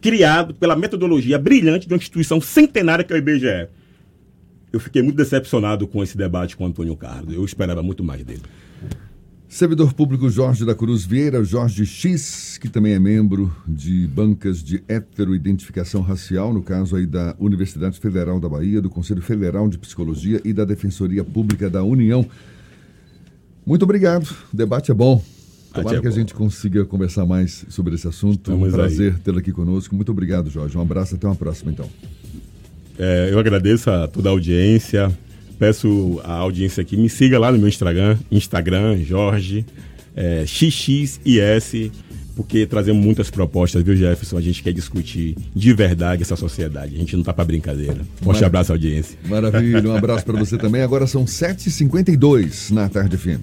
criados 0.00 0.56
pela 0.56 0.76
metodologia 0.76 1.38
brilhante 1.38 1.86
de 1.86 1.92
uma 1.92 1.98
instituição 1.98 2.40
centenária 2.40 3.04
que 3.04 3.12
é 3.12 3.16
o 3.16 3.18
IBGE. 3.18 3.68
Eu 4.72 4.80
fiquei 4.80 5.02
muito 5.02 5.16
decepcionado 5.16 5.86
com 5.86 6.02
esse 6.02 6.16
debate 6.16 6.56
com 6.56 6.64
o 6.64 6.66
Antônio 6.66 6.96
Carlos. 6.96 7.34
Eu 7.34 7.44
esperava 7.44 7.82
muito 7.82 8.04
mais 8.04 8.22
dele. 8.22 8.42
Servidor 9.48 9.94
público 9.94 10.28
Jorge 10.28 10.64
da 10.64 10.74
Cruz 10.74 11.04
Vieira, 11.04 11.42
Jorge 11.44 11.86
X, 11.86 12.58
que 12.58 12.68
também 12.68 12.94
é 12.94 12.98
membro 12.98 13.54
de 13.66 14.06
bancas 14.08 14.62
de 14.62 14.82
heteroidentificação 14.88 16.02
racial, 16.02 16.52
no 16.52 16.62
caso 16.62 16.96
aí 16.96 17.06
da 17.06 17.34
Universidade 17.38 17.98
Federal 17.98 18.40
da 18.40 18.48
Bahia, 18.48 18.82
do 18.82 18.90
Conselho 18.90 19.22
Federal 19.22 19.68
de 19.68 19.78
Psicologia 19.78 20.40
e 20.44 20.52
da 20.52 20.64
Defensoria 20.64 21.22
Pública 21.22 21.70
da 21.70 21.82
União. 21.84 22.26
Muito 23.64 23.84
obrigado. 23.84 24.28
O 24.52 24.56
debate 24.56 24.90
é 24.90 24.94
bom. 24.94 25.22
Tomara 25.72 25.98
é 25.98 26.00
que 26.00 26.08
a 26.08 26.10
gente 26.10 26.34
consiga 26.34 26.84
conversar 26.84 27.24
mais 27.24 27.64
sobre 27.68 27.94
esse 27.94 28.08
assunto. 28.08 28.50
Estamos 28.50 28.68
um 28.68 28.72
prazer 28.72 29.18
tê-lo 29.20 29.38
aqui 29.38 29.52
conosco. 29.52 29.94
Muito 29.94 30.10
obrigado, 30.10 30.50
Jorge. 30.50 30.76
Um 30.76 30.80
abraço, 30.80 31.14
até 31.14 31.26
uma 31.26 31.36
próxima, 31.36 31.70
então. 31.70 31.88
É, 32.98 33.28
eu 33.30 33.38
agradeço 33.38 33.90
a 33.90 34.08
toda 34.08 34.28
a 34.28 34.32
audiência 34.32 35.16
peço 35.58 36.20
a 36.24 36.34
audiência 36.34 36.80
aqui, 36.80 36.96
me 36.96 37.08
siga 37.08 37.38
lá 37.38 37.50
no 37.50 37.58
meu 37.58 37.68
Instagram, 37.68 38.16
Instagram, 38.30 38.98
Jorge, 39.02 39.64
é, 40.14 40.44
XXIS, 40.46 41.90
porque 42.34 42.66
trazemos 42.66 43.02
muitas 43.02 43.30
propostas, 43.30 43.82
viu, 43.82 43.96
Jefferson? 43.96 44.36
A 44.36 44.42
gente 44.42 44.62
quer 44.62 44.72
discutir 44.72 45.36
de 45.54 45.72
verdade 45.72 46.22
essa 46.22 46.36
sociedade. 46.36 46.94
A 46.94 46.98
gente 46.98 47.14
não 47.14 47.20
está 47.20 47.32
para 47.32 47.44
brincadeira. 47.44 48.00
Forte 48.20 48.44
abraço, 48.44 48.72
audiência. 48.72 49.18
Maravilha, 49.24 49.88
um 49.88 49.96
abraço 49.96 50.24
para 50.24 50.38
você 50.38 50.58
também. 50.58 50.82
Agora 50.82 51.06
são 51.06 51.24
7h52 51.24 52.70
na 52.72 52.88
tarde 52.88 53.16
fina. 53.16 53.40